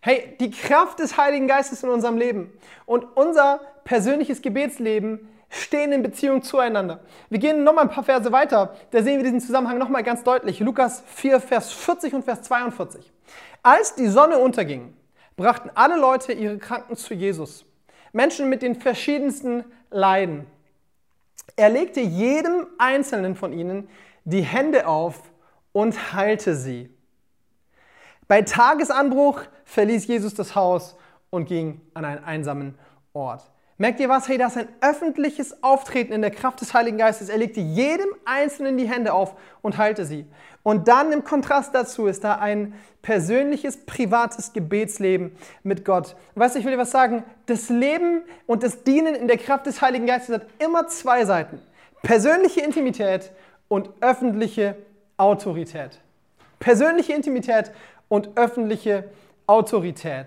[0.00, 2.52] Hey, die Kraft des Heiligen Geistes in unserem Leben
[2.84, 7.00] und unser persönliches Gebetsleben stehen in Beziehung zueinander.
[7.30, 10.60] Wir gehen nochmal ein paar Verse weiter, da sehen wir diesen Zusammenhang nochmal ganz deutlich.
[10.60, 13.12] Lukas 4, Vers 40 und Vers 42.
[13.62, 14.94] Als die Sonne unterging,
[15.36, 17.64] brachten alle Leute ihre Kranken zu Jesus.
[18.12, 20.46] Menschen mit den verschiedensten Leiden.
[21.56, 23.88] Er legte jedem einzelnen von ihnen
[24.24, 25.20] die Hände auf
[25.72, 26.90] und heilte sie.
[28.26, 30.96] Bei Tagesanbruch verließ Jesus das Haus
[31.30, 32.78] und ging an einen einsamen
[33.12, 33.53] Ort.
[33.76, 34.28] Merkt ihr was?
[34.28, 37.28] Hey, das ist ein öffentliches Auftreten in der Kraft des Heiligen Geistes.
[37.28, 40.26] Er legte jedem Einzelnen die Hände auf und heilte sie.
[40.62, 45.34] Und dann im Kontrast dazu ist da ein persönliches, privates Gebetsleben
[45.64, 46.14] mit Gott.
[46.36, 47.24] Weißt du, ich will dir was sagen.
[47.46, 51.60] Das Leben und das Dienen in der Kraft des Heiligen Geistes hat immer zwei Seiten.
[52.02, 53.32] Persönliche Intimität
[53.66, 54.76] und öffentliche
[55.16, 55.98] Autorität.
[56.60, 57.72] Persönliche Intimität
[58.08, 59.10] und öffentliche
[59.48, 60.26] Autorität.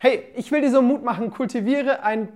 [0.00, 2.28] Hey, ich will dir so Mut machen, kultiviere ein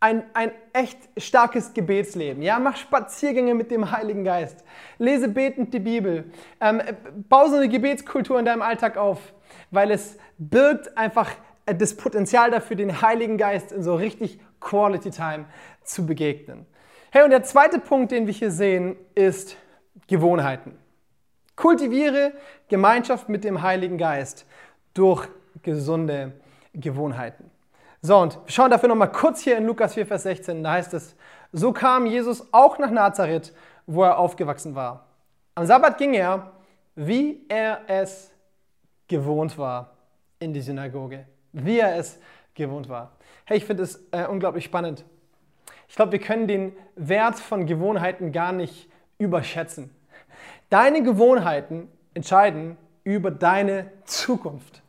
[0.00, 2.42] ein, ein echt starkes Gebetsleben.
[2.42, 4.64] Ja, mach Spaziergänge mit dem Heiligen Geist.
[4.98, 6.30] Lese betend die Bibel.
[6.60, 6.82] Ähm,
[7.28, 9.32] bau so eine Gebetskultur in deinem Alltag auf,
[9.70, 11.30] weil es birgt einfach
[11.66, 15.46] das Potenzial dafür, den Heiligen Geist in so richtig Quality Time
[15.82, 16.66] zu begegnen.
[17.10, 19.56] Hey, und der zweite Punkt, den wir hier sehen, ist
[20.06, 20.76] Gewohnheiten.
[21.56, 22.32] Kultiviere
[22.68, 24.46] Gemeinschaft mit dem Heiligen Geist
[24.92, 25.28] durch
[25.62, 26.32] gesunde
[26.72, 27.50] Gewohnheiten.
[28.06, 30.62] So, und wir schauen dafür nochmal kurz hier in Lukas 4, Vers 16.
[30.62, 31.16] Da heißt es,
[31.52, 33.54] so kam Jesus auch nach Nazareth,
[33.86, 35.06] wo er aufgewachsen war.
[35.54, 36.52] Am Sabbat ging er,
[36.96, 38.30] wie er es
[39.08, 39.96] gewohnt war,
[40.38, 41.24] in die Synagoge.
[41.52, 42.18] Wie er es
[42.52, 43.12] gewohnt war.
[43.46, 45.06] Hey, ich finde es äh, unglaublich spannend.
[45.88, 48.86] Ich glaube, wir können den Wert von Gewohnheiten gar nicht
[49.16, 49.88] überschätzen.
[50.68, 54.83] Deine Gewohnheiten entscheiden über deine Zukunft.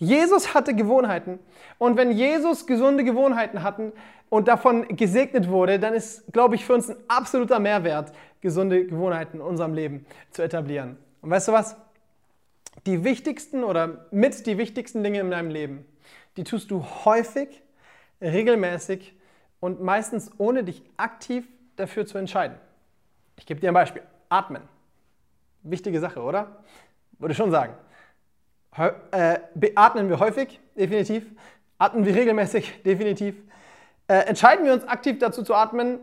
[0.00, 1.38] Jesus hatte Gewohnheiten
[1.76, 3.92] und wenn Jesus gesunde Gewohnheiten hatten
[4.30, 9.36] und davon gesegnet wurde, dann ist, glaube ich, für uns ein absoluter Mehrwert, gesunde Gewohnheiten
[9.36, 10.96] in unserem Leben zu etablieren.
[11.20, 11.76] Und weißt du was?
[12.86, 15.84] Die wichtigsten oder mit die wichtigsten Dinge in deinem Leben,
[16.38, 17.62] die tust du häufig,
[18.22, 19.14] regelmäßig
[19.60, 22.56] und meistens ohne dich aktiv dafür zu entscheiden.
[23.36, 24.02] Ich gebe dir ein Beispiel.
[24.30, 24.62] Atmen.
[25.62, 26.64] Wichtige Sache, oder?
[27.18, 27.74] Würde schon sagen.
[28.76, 29.38] Äh,
[29.74, 30.60] atmen wir häufig?
[30.76, 31.26] Definitiv.
[31.78, 32.82] Atmen wir regelmäßig?
[32.84, 33.36] Definitiv.
[34.06, 35.98] Äh, entscheiden wir uns aktiv dazu zu atmen?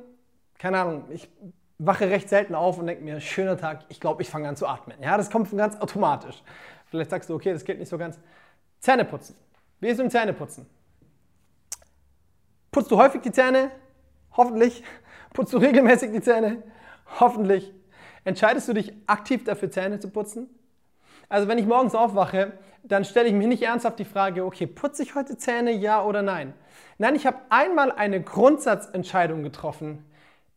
[0.57, 1.29] Keine Ahnung, ich
[1.77, 4.67] wache recht selten auf und denke mir, schöner Tag, ich glaube, ich fange an zu
[4.67, 4.97] atmen.
[5.01, 6.41] Ja, das kommt ganz automatisch.
[6.87, 8.17] Vielleicht sagst du, okay, das geht nicht so ganz.
[8.79, 9.35] Zähne putzen.
[9.79, 10.65] Wie ist es dem Zähneputzen?
[12.71, 13.71] Putzt du häufig die Zähne?
[14.35, 14.83] Hoffentlich.
[15.33, 16.63] Putzt du regelmäßig die Zähne?
[17.19, 17.73] Hoffentlich.
[18.23, 20.49] Entscheidest du dich aktiv dafür, Zähne zu putzen?
[21.29, 25.03] Also wenn ich morgens aufwache, dann stelle ich mir nicht ernsthaft die Frage, okay, putze
[25.03, 26.53] ich heute Zähne, ja oder nein?
[26.97, 30.05] Nein, ich habe einmal eine Grundsatzentscheidung getroffen.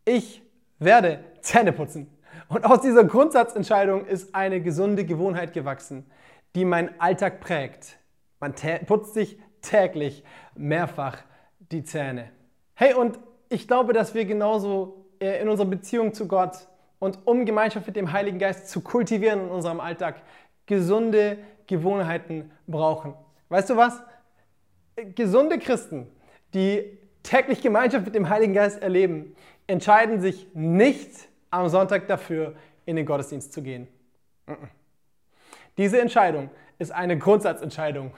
[0.05, 0.43] Ich
[0.79, 2.07] werde Zähne putzen.
[2.49, 6.11] Und aus dieser Grundsatzentscheidung ist eine gesunde Gewohnheit gewachsen,
[6.55, 7.99] die meinen Alltag prägt.
[8.39, 8.55] Man
[8.87, 11.19] putzt sich täglich mehrfach
[11.59, 12.31] die Zähne.
[12.75, 17.45] Hey, und ich glaube, dass wir genauso äh, in unserer Beziehung zu Gott und um
[17.45, 20.23] Gemeinschaft mit dem Heiligen Geist zu kultivieren in unserem Alltag,
[20.71, 23.15] gesunde Gewohnheiten brauchen.
[23.49, 24.01] Weißt du was?
[25.17, 26.07] Gesunde Christen,
[26.55, 29.35] die täglich Gemeinschaft mit dem Heiligen Geist erleben,
[29.67, 31.11] entscheiden sich nicht
[31.51, 32.55] am Sonntag dafür,
[32.87, 33.89] in den Gottesdienst zu gehen.
[35.77, 38.13] Diese Entscheidung ist eine Grundsatzentscheidung,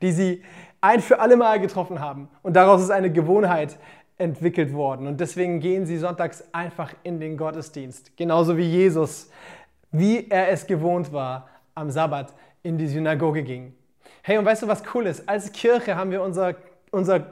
[0.00, 0.44] die sie
[0.80, 2.28] ein für alle Mal getroffen haben.
[2.42, 3.76] Und daraus ist eine Gewohnheit
[4.18, 5.08] entwickelt worden.
[5.08, 8.16] Und deswegen gehen sie sonntags einfach in den Gottesdienst.
[8.16, 9.30] Genauso wie Jesus,
[9.90, 13.74] wie er es gewohnt war, am Sabbat in die Synagoge ging.
[14.22, 15.28] Hey, und weißt du, was cool ist?
[15.28, 16.54] Als Kirche haben wir unser,
[16.90, 17.26] unser,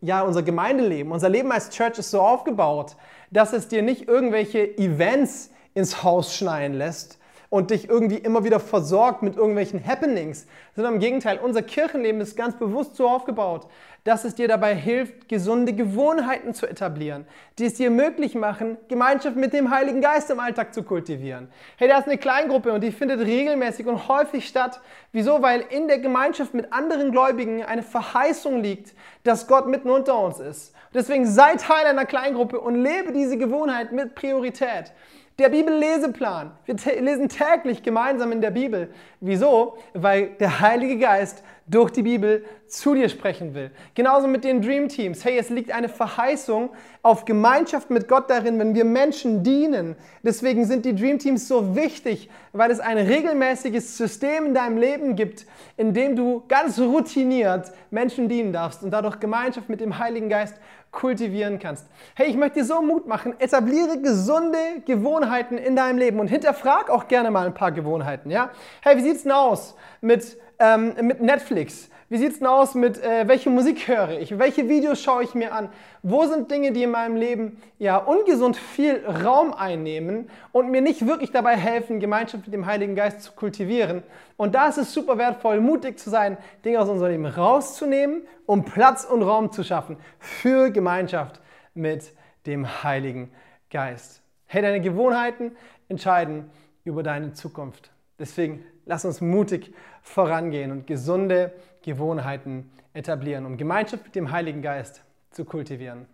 [0.00, 2.96] ja, unser Gemeindeleben, unser Leben als Church ist so aufgebaut,
[3.30, 7.18] dass es dir nicht irgendwelche Events ins Haus schneien lässt,
[7.52, 12.34] und dich irgendwie immer wieder versorgt mit irgendwelchen Happenings, sondern im Gegenteil, unser Kirchenleben ist
[12.34, 13.68] ganz bewusst so aufgebaut,
[14.04, 17.26] dass es dir dabei hilft, gesunde Gewohnheiten zu etablieren,
[17.58, 21.48] die es dir möglich machen, Gemeinschaft mit dem Heiligen Geist im Alltag zu kultivieren.
[21.76, 24.80] Hey, da ist eine Kleingruppe und die findet regelmäßig und häufig statt.
[25.12, 25.42] Wieso?
[25.42, 30.40] Weil in der Gemeinschaft mit anderen Gläubigen eine Verheißung liegt, dass Gott mitten unter uns
[30.40, 30.74] ist.
[30.94, 34.94] Deswegen sei Teil einer Kleingruppe und lebe diese Gewohnheit mit Priorität.
[35.38, 36.52] Der Bibelleseplan.
[36.66, 38.90] Wir lesen täglich gemeinsam in der Bibel.
[39.20, 39.78] Wieso?
[39.94, 43.70] Weil der Heilige Geist durch die Bibel zu dir sprechen will.
[43.94, 45.24] Genauso mit den Dream Teams.
[45.24, 46.70] Hey, es liegt eine Verheißung
[47.02, 49.96] auf Gemeinschaft mit Gott darin, wenn wir Menschen dienen.
[50.22, 55.16] Deswegen sind die Dream Teams so wichtig, weil es ein regelmäßiges System in deinem Leben
[55.16, 55.46] gibt,
[55.78, 60.56] in dem du ganz routiniert Menschen dienen darfst und dadurch Gemeinschaft mit dem Heiligen Geist
[60.92, 61.86] kultivieren kannst.
[62.14, 66.90] Hey, ich möchte dir so Mut machen, etabliere gesunde Gewohnheiten in deinem Leben und hinterfrag
[66.90, 68.50] auch gerne mal ein paar Gewohnheiten, ja?
[68.82, 71.88] Hey, wie sieht's denn aus mit ähm, mit Netflix?
[72.12, 74.38] Wie sieht es denn aus mit, äh, welche Musik höre ich?
[74.38, 75.70] Welche Videos schaue ich mir an?
[76.02, 81.06] Wo sind Dinge, die in meinem Leben ja ungesund viel Raum einnehmen und mir nicht
[81.06, 84.02] wirklich dabei helfen, Gemeinschaft mit dem Heiligen Geist zu kultivieren?
[84.36, 88.66] Und da ist es super wertvoll, mutig zu sein, Dinge aus unserem Leben rauszunehmen, um
[88.66, 91.40] Platz und Raum zu schaffen für Gemeinschaft
[91.72, 92.12] mit
[92.44, 93.32] dem Heiligen
[93.70, 94.20] Geist.
[94.44, 95.52] Hey, deine Gewohnheiten
[95.88, 96.50] entscheiden
[96.84, 97.90] über deine Zukunft.
[98.22, 105.02] Deswegen lass uns mutig vorangehen und gesunde Gewohnheiten etablieren, um Gemeinschaft mit dem Heiligen Geist
[105.32, 106.06] zu kultivieren.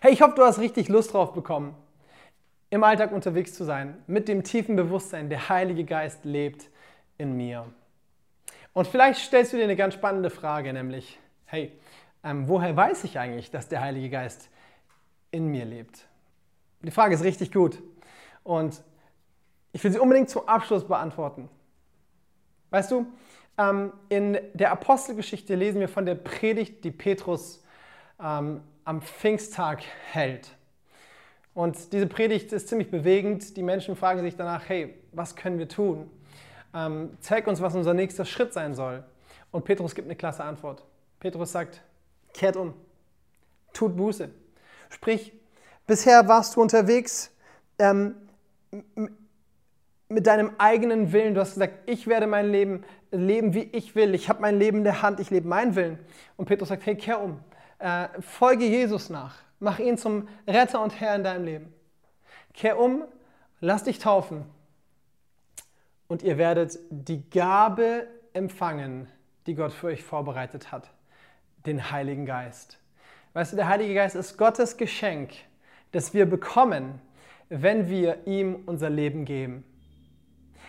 [0.00, 1.76] Hey, ich hoffe, du hast richtig Lust drauf bekommen,
[2.70, 6.68] im Alltag unterwegs zu sein, mit dem tiefen Bewusstsein, der Heilige Geist lebt
[7.18, 7.66] in mir.
[8.72, 11.70] Und vielleicht stellst du dir eine ganz spannende Frage, nämlich, hey,
[12.24, 14.50] ähm, woher weiß ich eigentlich, dass der Heilige Geist
[15.30, 16.08] in mir lebt?
[16.82, 17.80] Die Frage ist richtig gut.
[18.42, 18.82] Und
[19.74, 21.50] ich will sie unbedingt zum Abschluss beantworten.
[22.70, 23.06] Weißt du,
[23.58, 27.60] ähm, in der Apostelgeschichte lesen wir von der Predigt, die Petrus
[28.22, 29.82] ähm, am Pfingsttag
[30.12, 30.56] hält.
[31.54, 33.56] Und diese Predigt ist ziemlich bewegend.
[33.56, 36.08] Die Menschen fragen sich danach, hey, was können wir tun?
[36.72, 39.02] Ähm, zeig uns, was unser nächster Schritt sein soll.
[39.50, 40.84] Und Petrus gibt eine klasse Antwort.
[41.18, 41.82] Petrus sagt,
[42.32, 42.74] kehrt um,
[43.72, 44.30] tut Buße.
[44.90, 45.32] Sprich,
[45.84, 47.32] bisher warst du unterwegs
[47.80, 48.14] ähm,
[50.08, 51.34] mit deinem eigenen Willen.
[51.34, 54.14] Du hast gesagt, ich werde mein Leben leben, wie ich will.
[54.14, 55.98] Ich habe mein Leben in der Hand, ich lebe meinen Willen.
[56.36, 57.40] Und Petrus sagt, hey, kehr um.
[57.78, 59.36] Äh, folge Jesus nach.
[59.60, 61.74] Mach ihn zum Retter und Herr in deinem Leben.
[62.52, 63.04] Kehr um,
[63.60, 64.44] lass dich taufen.
[66.06, 69.08] Und ihr werdet die Gabe empfangen,
[69.46, 70.90] die Gott für euch vorbereitet hat.
[71.66, 72.78] Den Heiligen Geist.
[73.32, 75.32] Weißt du, der Heilige Geist ist Gottes Geschenk,
[75.92, 77.00] das wir bekommen,
[77.48, 79.64] wenn wir ihm unser Leben geben.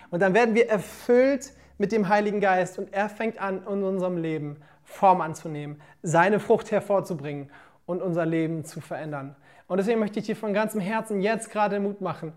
[0.09, 4.17] Und dann werden wir erfüllt mit dem Heiligen Geist und er fängt an, in unserem
[4.17, 7.49] Leben Form anzunehmen, seine Frucht hervorzubringen
[7.85, 9.35] und unser Leben zu verändern.
[9.67, 12.33] Und deswegen möchte ich dir von ganzem Herzen jetzt gerade Mut machen,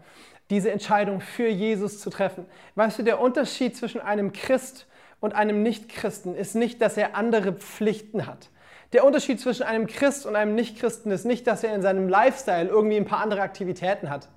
[0.50, 2.46] diese Entscheidung für Jesus zu treffen.
[2.74, 4.86] Weißt du, der Unterschied zwischen einem Christ
[5.20, 8.48] und einem Nichtchristen ist nicht, dass er andere Pflichten hat.
[8.94, 12.68] Der Unterschied zwischen einem Christ und einem Nichtchristen ist nicht, dass er in seinem Lifestyle
[12.68, 14.28] irgendwie ein paar andere Aktivitäten hat.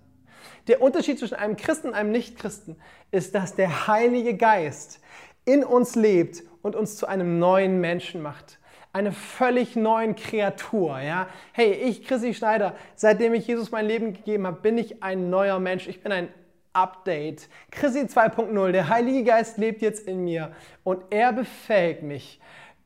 [0.67, 2.76] Der Unterschied zwischen einem Christen und einem Nichtchristen
[3.12, 5.00] ist, dass der Heilige Geist
[5.45, 8.60] in uns lebt und uns zu einem neuen Menschen macht.
[8.93, 11.00] Eine völlig neuen Kreatur.
[11.00, 11.28] Ja?
[11.54, 15.60] Hey, ich, Chrissy Schneider, seitdem ich Jesus mein Leben gegeben habe, bin ich ein neuer
[15.60, 15.88] Mensch.
[15.88, 16.28] Ich bin ein
[16.74, 17.50] Update.
[17.71, 18.71] Chrissy 2.0.
[18.71, 20.52] Der Heilige Geist lebt jetzt in mir
[20.84, 22.39] und er befähigt mich,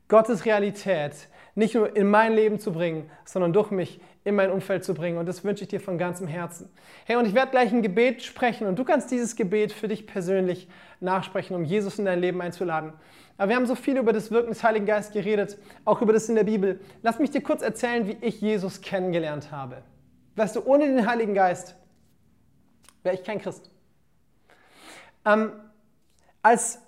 [0.08, 4.84] Gottes Realität nicht nur in mein Leben zu bringen, sondern durch mich in mein Umfeld
[4.84, 5.18] zu bringen.
[5.18, 6.68] Und das wünsche ich dir von ganzem Herzen.
[7.04, 10.04] Hey, und ich werde gleich ein Gebet sprechen und du kannst dieses Gebet für dich
[10.04, 12.92] persönlich nachsprechen, um Jesus in dein Leben einzuladen.
[13.38, 16.28] Aber wir haben so viel über das Wirken des Heiligen Geistes geredet, auch über das
[16.28, 16.80] in der Bibel.
[17.02, 19.82] Lass mich dir kurz erzählen, wie ich Jesus kennengelernt habe.
[20.34, 21.76] Weißt du, ohne den Heiligen Geist
[23.04, 23.70] wäre ich kein Christ.
[25.24, 25.52] Ähm,
[26.42, 26.80] als,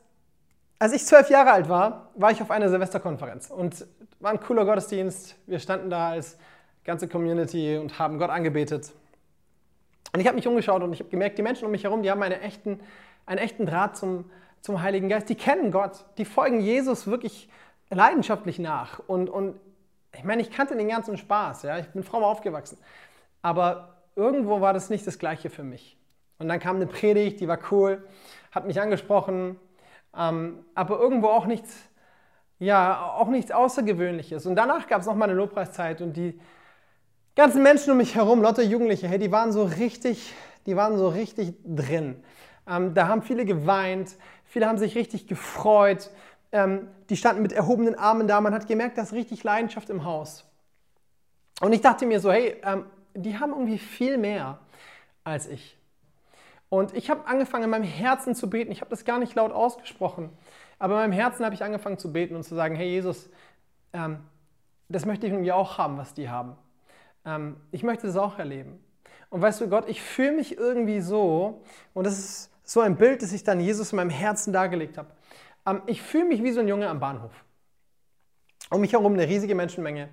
[0.81, 3.87] als ich zwölf Jahre alt war, war ich auf einer Silvesterkonferenz und
[4.19, 5.37] war ein cooler Gottesdienst.
[5.47, 6.37] Wir standen da als
[6.89, 8.93] ganze Community und haben Gott angebetet.
[10.15, 12.11] Und ich habe mich umgeschaut und ich habe gemerkt, die Menschen um mich herum, die
[12.11, 12.81] haben einen echten,
[13.27, 14.31] einen echten Draht zum,
[14.63, 15.29] zum Heiligen Geist.
[15.29, 17.51] Die kennen Gott, die folgen Jesus wirklich
[17.91, 19.01] leidenschaftlich nach.
[19.07, 19.61] Und, und
[20.17, 21.65] ich meine, ich kannte den ganzen Spaß.
[21.65, 21.79] Ja?
[21.79, 22.79] Ich bin fromm aufgewachsen.
[23.43, 25.99] Aber irgendwo war das nicht das Gleiche für mich.
[26.39, 28.03] Und dann kam eine Predigt, die war cool,
[28.51, 29.61] hat mich angesprochen,
[30.17, 31.77] ähm, aber irgendwo auch nichts,
[32.59, 34.47] ja, auch nichts Außergewöhnliches.
[34.47, 36.41] Und danach gab es nochmal eine Lobpreiszeit und die
[37.39, 40.35] ganzen Menschen um mich herum, Lotte Jugendliche, hey, die waren so richtig,
[40.67, 42.21] die waren so richtig drin.
[42.67, 46.11] Ähm, da haben viele geweint, viele haben sich richtig gefreut.
[46.51, 48.41] Ähm, die standen mit erhobenen Armen da.
[48.41, 50.47] Man hat gemerkt, da ist richtig Leidenschaft im Haus.
[51.61, 54.59] Und ich dachte mir so, hey, ähm, die haben irgendwie viel mehr
[55.23, 55.77] als ich.
[56.71, 58.73] Und ich habe angefangen, in meinem Herzen zu beten.
[58.73, 60.31] Ich habe das gar nicht laut ausgesprochen.
[60.81, 63.31] Aber in meinem Herzen habe ich angefangen zu beten und zu sagen, hey Jesus,
[63.93, 64.19] ähm,
[64.89, 66.57] das möchte ich irgendwie auch haben, was die haben.
[67.29, 68.83] Ähm, ich möchte das auch erleben.
[69.31, 71.63] Und weißt du, Gott, ich fühle mich irgendwie so,
[71.93, 75.11] und das ist so ein Bild, das ich dann Jesus in meinem Herzen dargelegt habe.
[75.67, 77.33] Ähm, ich fühle mich wie so ein Junge am Bahnhof.
[78.71, 80.09] Um mich herum eine riesige Menschenmenge.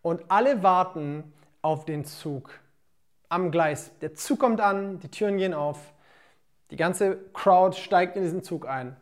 [0.00, 2.50] Und alle warten auf den Zug
[3.28, 3.90] am Gleis.
[4.00, 5.92] Der Zug kommt an, die Türen gehen auf,
[6.70, 8.96] die ganze Crowd steigt in diesen Zug ein.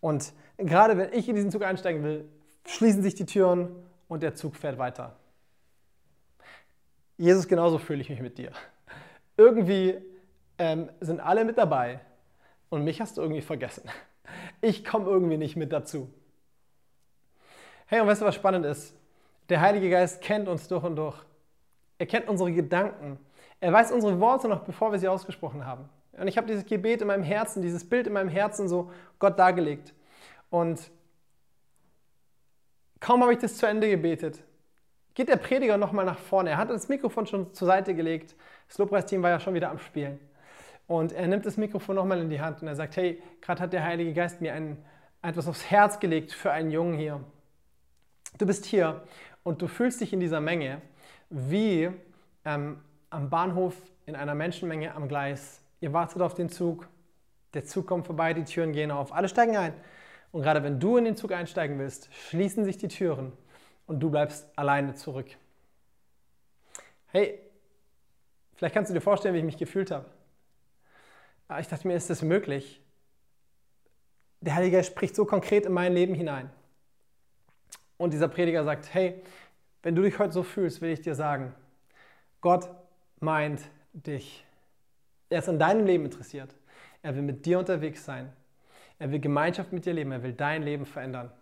[0.00, 2.28] Und gerade wenn ich in diesen Zug einsteigen will,
[2.66, 3.68] schließen sich die Türen
[4.08, 5.16] und der Zug fährt weiter.
[7.18, 8.52] Jesus, genauso fühle ich mich mit dir.
[9.36, 9.96] Irgendwie
[10.56, 12.00] ähm, sind alle mit dabei
[12.70, 13.90] und mich hast du irgendwie vergessen.
[14.60, 16.12] ich komme irgendwie nicht mit dazu.
[17.86, 18.94] Hey, und weißt du, was spannend ist?
[19.48, 21.16] Der Heilige Geist kennt uns durch und durch.
[21.98, 23.18] Er kennt unsere Gedanken.
[23.60, 25.88] Er weiß unsere Worte noch, bevor wir sie ausgesprochen haben.
[26.12, 29.38] Und ich habe dieses Gebet in meinem Herzen, dieses Bild in meinem Herzen so Gott
[29.38, 29.92] dargelegt.
[30.50, 30.90] Und
[33.00, 34.42] kaum habe ich das zu Ende gebetet,
[35.18, 36.50] geht der Prediger nochmal nach vorne.
[36.50, 38.36] Er hat das Mikrofon schon zur Seite gelegt.
[38.68, 40.20] Das Lobpreisteam war ja schon wieder am Spielen.
[40.86, 43.72] Und er nimmt das Mikrofon nochmal in die Hand und er sagt, hey, gerade hat
[43.72, 44.78] der Heilige Geist mir ein,
[45.20, 47.20] etwas aufs Herz gelegt für einen Jungen hier.
[48.38, 49.02] Du bist hier
[49.42, 50.82] und du fühlst dich in dieser Menge
[51.30, 51.90] wie
[52.44, 52.78] ähm,
[53.10, 53.74] am Bahnhof
[54.06, 55.64] in einer Menschenmenge am Gleis.
[55.80, 56.88] Ihr wartet auf den Zug,
[57.54, 59.72] der Zug kommt vorbei, die Türen gehen auf, alle steigen ein.
[60.30, 63.32] Und gerade wenn du in den Zug einsteigen willst, schließen sich die Türen
[63.88, 65.26] und du bleibst alleine zurück.
[67.06, 67.40] Hey,
[68.54, 70.04] vielleicht kannst du dir vorstellen, wie ich mich gefühlt habe.
[71.48, 72.80] Aber ich dachte mir, ist das möglich?
[74.40, 76.50] Der Heilige spricht so konkret in mein Leben hinein.
[77.96, 79.22] Und dieser Prediger sagt, hey,
[79.82, 81.54] wenn du dich heute so fühlst, will ich dir sagen,
[82.40, 82.68] Gott
[83.20, 83.62] meint
[83.92, 84.44] dich.
[85.30, 86.54] Er ist an deinem Leben interessiert.
[87.02, 88.32] Er will mit dir unterwegs sein.
[88.98, 90.12] Er will Gemeinschaft mit dir leben.
[90.12, 91.32] Er will dein Leben verändern.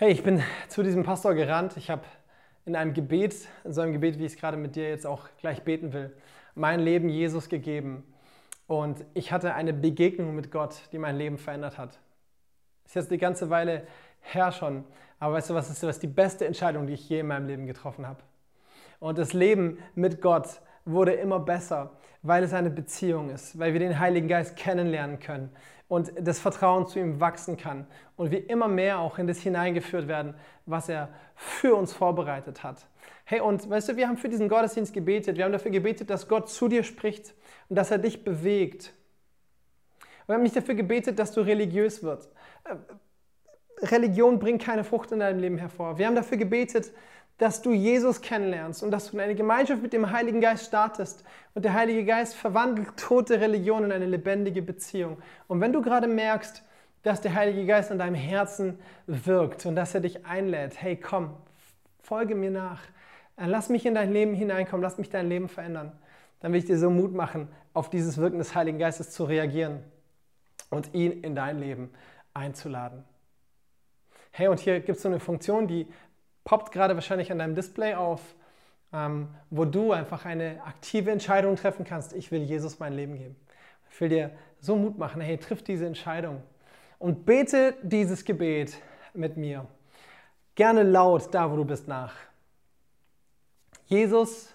[0.00, 1.76] Hey, ich bin zu diesem Pastor gerannt.
[1.76, 2.04] Ich habe
[2.64, 3.34] in einem Gebet,
[3.64, 6.16] in so einem Gebet, wie ich es gerade mit dir jetzt auch gleich beten will,
[6.54, 8.10] mein Leben Jesus gegeben.
[8.66, 11.98] Und ich hatte eine Begegnung mit Gott, die mein Leben verändert hat.
[12.86, 13.86] Ist jetzt die ganze Weile
[14.22, 14.86] her schon.
[15.18, 17.66] Aber weißt du, was ist, was die beste Entscheidung, die ich je in meinem Leben
[17.66, 18.22] getroffen habe?
[19.00, 23.80] Und das Leben mit Gott wurde immer besser, weil es eine Beziehung ist, weil wir
[23.80, 25.50] den Heiligen Geist kennenlernen können
[25.88, 27.86] und das Vertrauen zu ihm wachsen kann
[28.16, 30.34] und wir immer mehr auch in das hineingeführt werden,
[30.66, 32.86] was er für uns vorbereitet hat.
[33.24, 36.28] Hey, und weißt du, wir haben für diesen Gottesdienst gebetet, wir haben dafür gebetet, dass
[36.28, 37.34] Gott zu dir spricht
[37.68, 38.92] und dass er dich bewegt.
[40.26, 42.32] Wir haben nicht dafür gebetet, dass du religiös wirst.
[43.82, 45.98] Religion bringt keine Frucht in deinem Leben hervor.
[45.98, 46.92] Wir haben dafür gebetet,
[47.40, 51.24] dass du Jesus kennenlernst und dass du in eine Gemeinschaft mit dem Heiligen Geist startest.
[51.54, 55.16] Und der Heilige Geist verwandelt tote Religion in eine lebendige Beziehung.
[55.48, 56.62] Und wenn du gerade merkst,
[57.02, 61.34] dass der Heilige Geist an deinem Herzen wirkt und dass er dich einlädt, hey komm,
[62.02, 62.82] folge mir nach,
[63.38, 65.92] äh, lass mich in dein Leben hineinkommen, lass mich dein Leben verändern,
[66.40, 69.78] dann will ich dir so Mut machen, auf dieses Wirken des Heiligen Geistes zu reagieren
[70.68, 71.88] und ihn in dein Leben
[72.34, 73.02] einzuladen.
[74.30, 75.88] Hey, und hier gibt es so eine Funktion, die
[76.44, 78.20] poppt gerade wahrscheinlich an deinem Display auf,
[78.92, 82.12] ähm, wo du einfach eine aktive Entscheidung treffen kannst.
[82.12, 83.36] Ich will Jesus mein Leben geben.
[83.90, 84.30] Ich will dir
[84.60, 86.42] so Mut machen, hey, triff diese Entscheidung
[86.98, 88.76] und bete dieses Gebet
[89.14, 89.66] mit mir.
[90.54, 92.14] Gerne laut da, wo du bist, nach.
[93.86, 94.52] Jesus,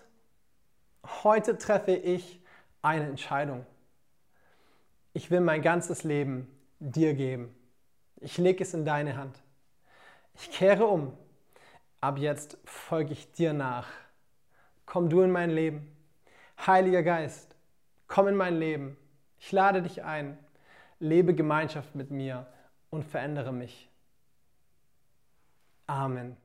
[1.23, 2.41] heute treffe ich
[2.81, 3.65] eine Entscheidung.
[5.13, 6.47] Ich will mein ganzes Leben
[6.79, 7.55] dir geben.
[8.21, 9.41] Ich lege es in deine Hand.
[10.35, 11.17] Ich kehre um.
[12.05, 13.87] Ab jetzt folge ich dir nach.
[14.85, 15.91] Komm du in mein Leben.
[16.63, 17.55] Heiliger Geist,
[18.05, 18.95] komm in mein Leben.
[19.39, 20.37] Ich lade dich ein.
[20.99, 22.45] Lebe Gemeinschaft mit mir
[22.91, 23.89] und verändere mich.
[25.87, 26.37] Amen.